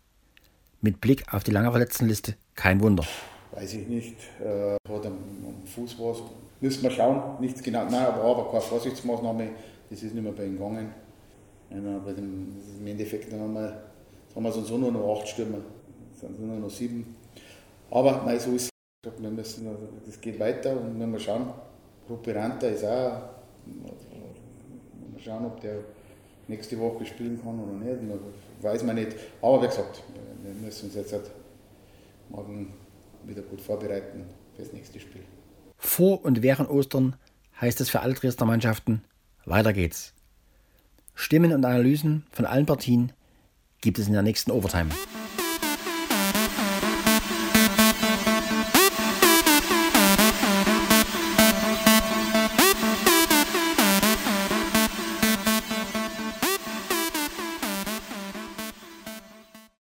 Mit 0.81 1.01
Blick 1.01 1.33
auf 1.33 1.45
die 1.45 1.51
lange 1.51 1.71
Verletztenliste 1.71 2.37
kein 2.55 2.81
Wunder. 2.81 3.05
Weiß 3.53 3.75
ich 3.75 3.87
nicht, 3.87 4.17
äh, 4.43 4.77
hat 4.89 5.07
am, 5.07 5.19
am 5.45 5.67
Fuß 5.67 5.99
was. 5.99 6.23
Müssen 6.61 6.83
wir 6.83 6.91
schauen, 6.91 7.41
nichts 7.41 7.63
genau, 7.63 7.85
nein, 7.85 8.07
aber, 8.07 8.23
aber 8.23 8.51
keine 8.51 8.61
Vorsichtsmaßnahme, 8.63 9.51
das 9.91 10.03
ist 10.03 10.15
nicht 10.15 10.23
mehr 10.23 10.33
bei 10.33 10.45
ihm 10.45 10.57
gegangen. 10.57 10.95
Ja, 11.71 11.99
bei 11.99 12.13
dem, 12.13 12.57
Im 12.79 12.87
Endeffekt 12.87 13.33
haben 13.33 13.55
wir, 13.55 13.90
haben 14.35 14.45
wir 14.45 14.53
sonst 14.53 14.71
nur 14.71 14.93
noch 14.93 15.19
acht 15.19 15.29
Stürmer, 15.29 15.59
sind 16.15 16.41
nur 16.41 16.57
noch 16.57 16.71
sieben. 16.71 17.17
Aber 17.91 18.23
nein, 18.25 18.39
so 18.39 18.53
ist 18.53 18.65
es. 18.65 18.71
Wir 19.19 19.31
müssen, 19.31 19.67
das 20.05 20.21
geht 20.21 20.39
weiter 20.39 20.79
und 20.79 21.01
wenn 21.01 21.11
wir 21.11 21.19
schauen, 21.19 21.51
Rupi 22.09 22.33
Ranta 22.33 22.67
ist 22.67 22.85
auch, 22.85 23.13
mal 23.65 23.93
schauen, 25.19 25.47
ob 25.47 25.61
der 25.61 25.79
nächste 26.49 26.79
Woche 26.79 27.07
spielen 27.07 27.41
kann 27.43 27.59
oder 27.59 27.73
nicht, 27.73 28.21
weiß 28.61 28.83
man 28.83 28.97
nicht. 28.97 29.17
Aber 29.41 29.63
wie 29.63 29.69
gesagt, 29.69 30.03
wir 30.43 30.55
müssen 30.55 30.87
uns 30.87 30.95
jetzt 30.95 31.13
halt 31.13 31.31
morgen 32.29 32.75
wieder 33.25 33.43
gut 33.43 33.61
vorbereiten 33.61 34.25
für 34.55 34.63
das 34.63 34.73
nächste 34.73 35.01
Spiel. 35.01 35.23
Vor 35.79 36.25
und 36.25 36.43
während 36.43 36.69
Ostern 36.69 37.17
heißt 37.61 37.81
es 37.81 37.89
für 37.89 38.01
alle 38.01 38.15
Dresdner 38.15 38.47
Mannschaften, 38.47 39.03
weiter 39.47 39.73
geht's. 39.73 40.13
Stimmen 41.15 41.53
und 41.53 41.65
Analysen 41.65 42.27
von 42.31 42.45
allen 42.45 42.67
Partien 42.67 43.13
gibt 43.81 43.99
es 43.99 44.07
in 44.07 44.13
der 44.13 44.23
nächsten 44.23 44.51
Overtime. 44.51 44.91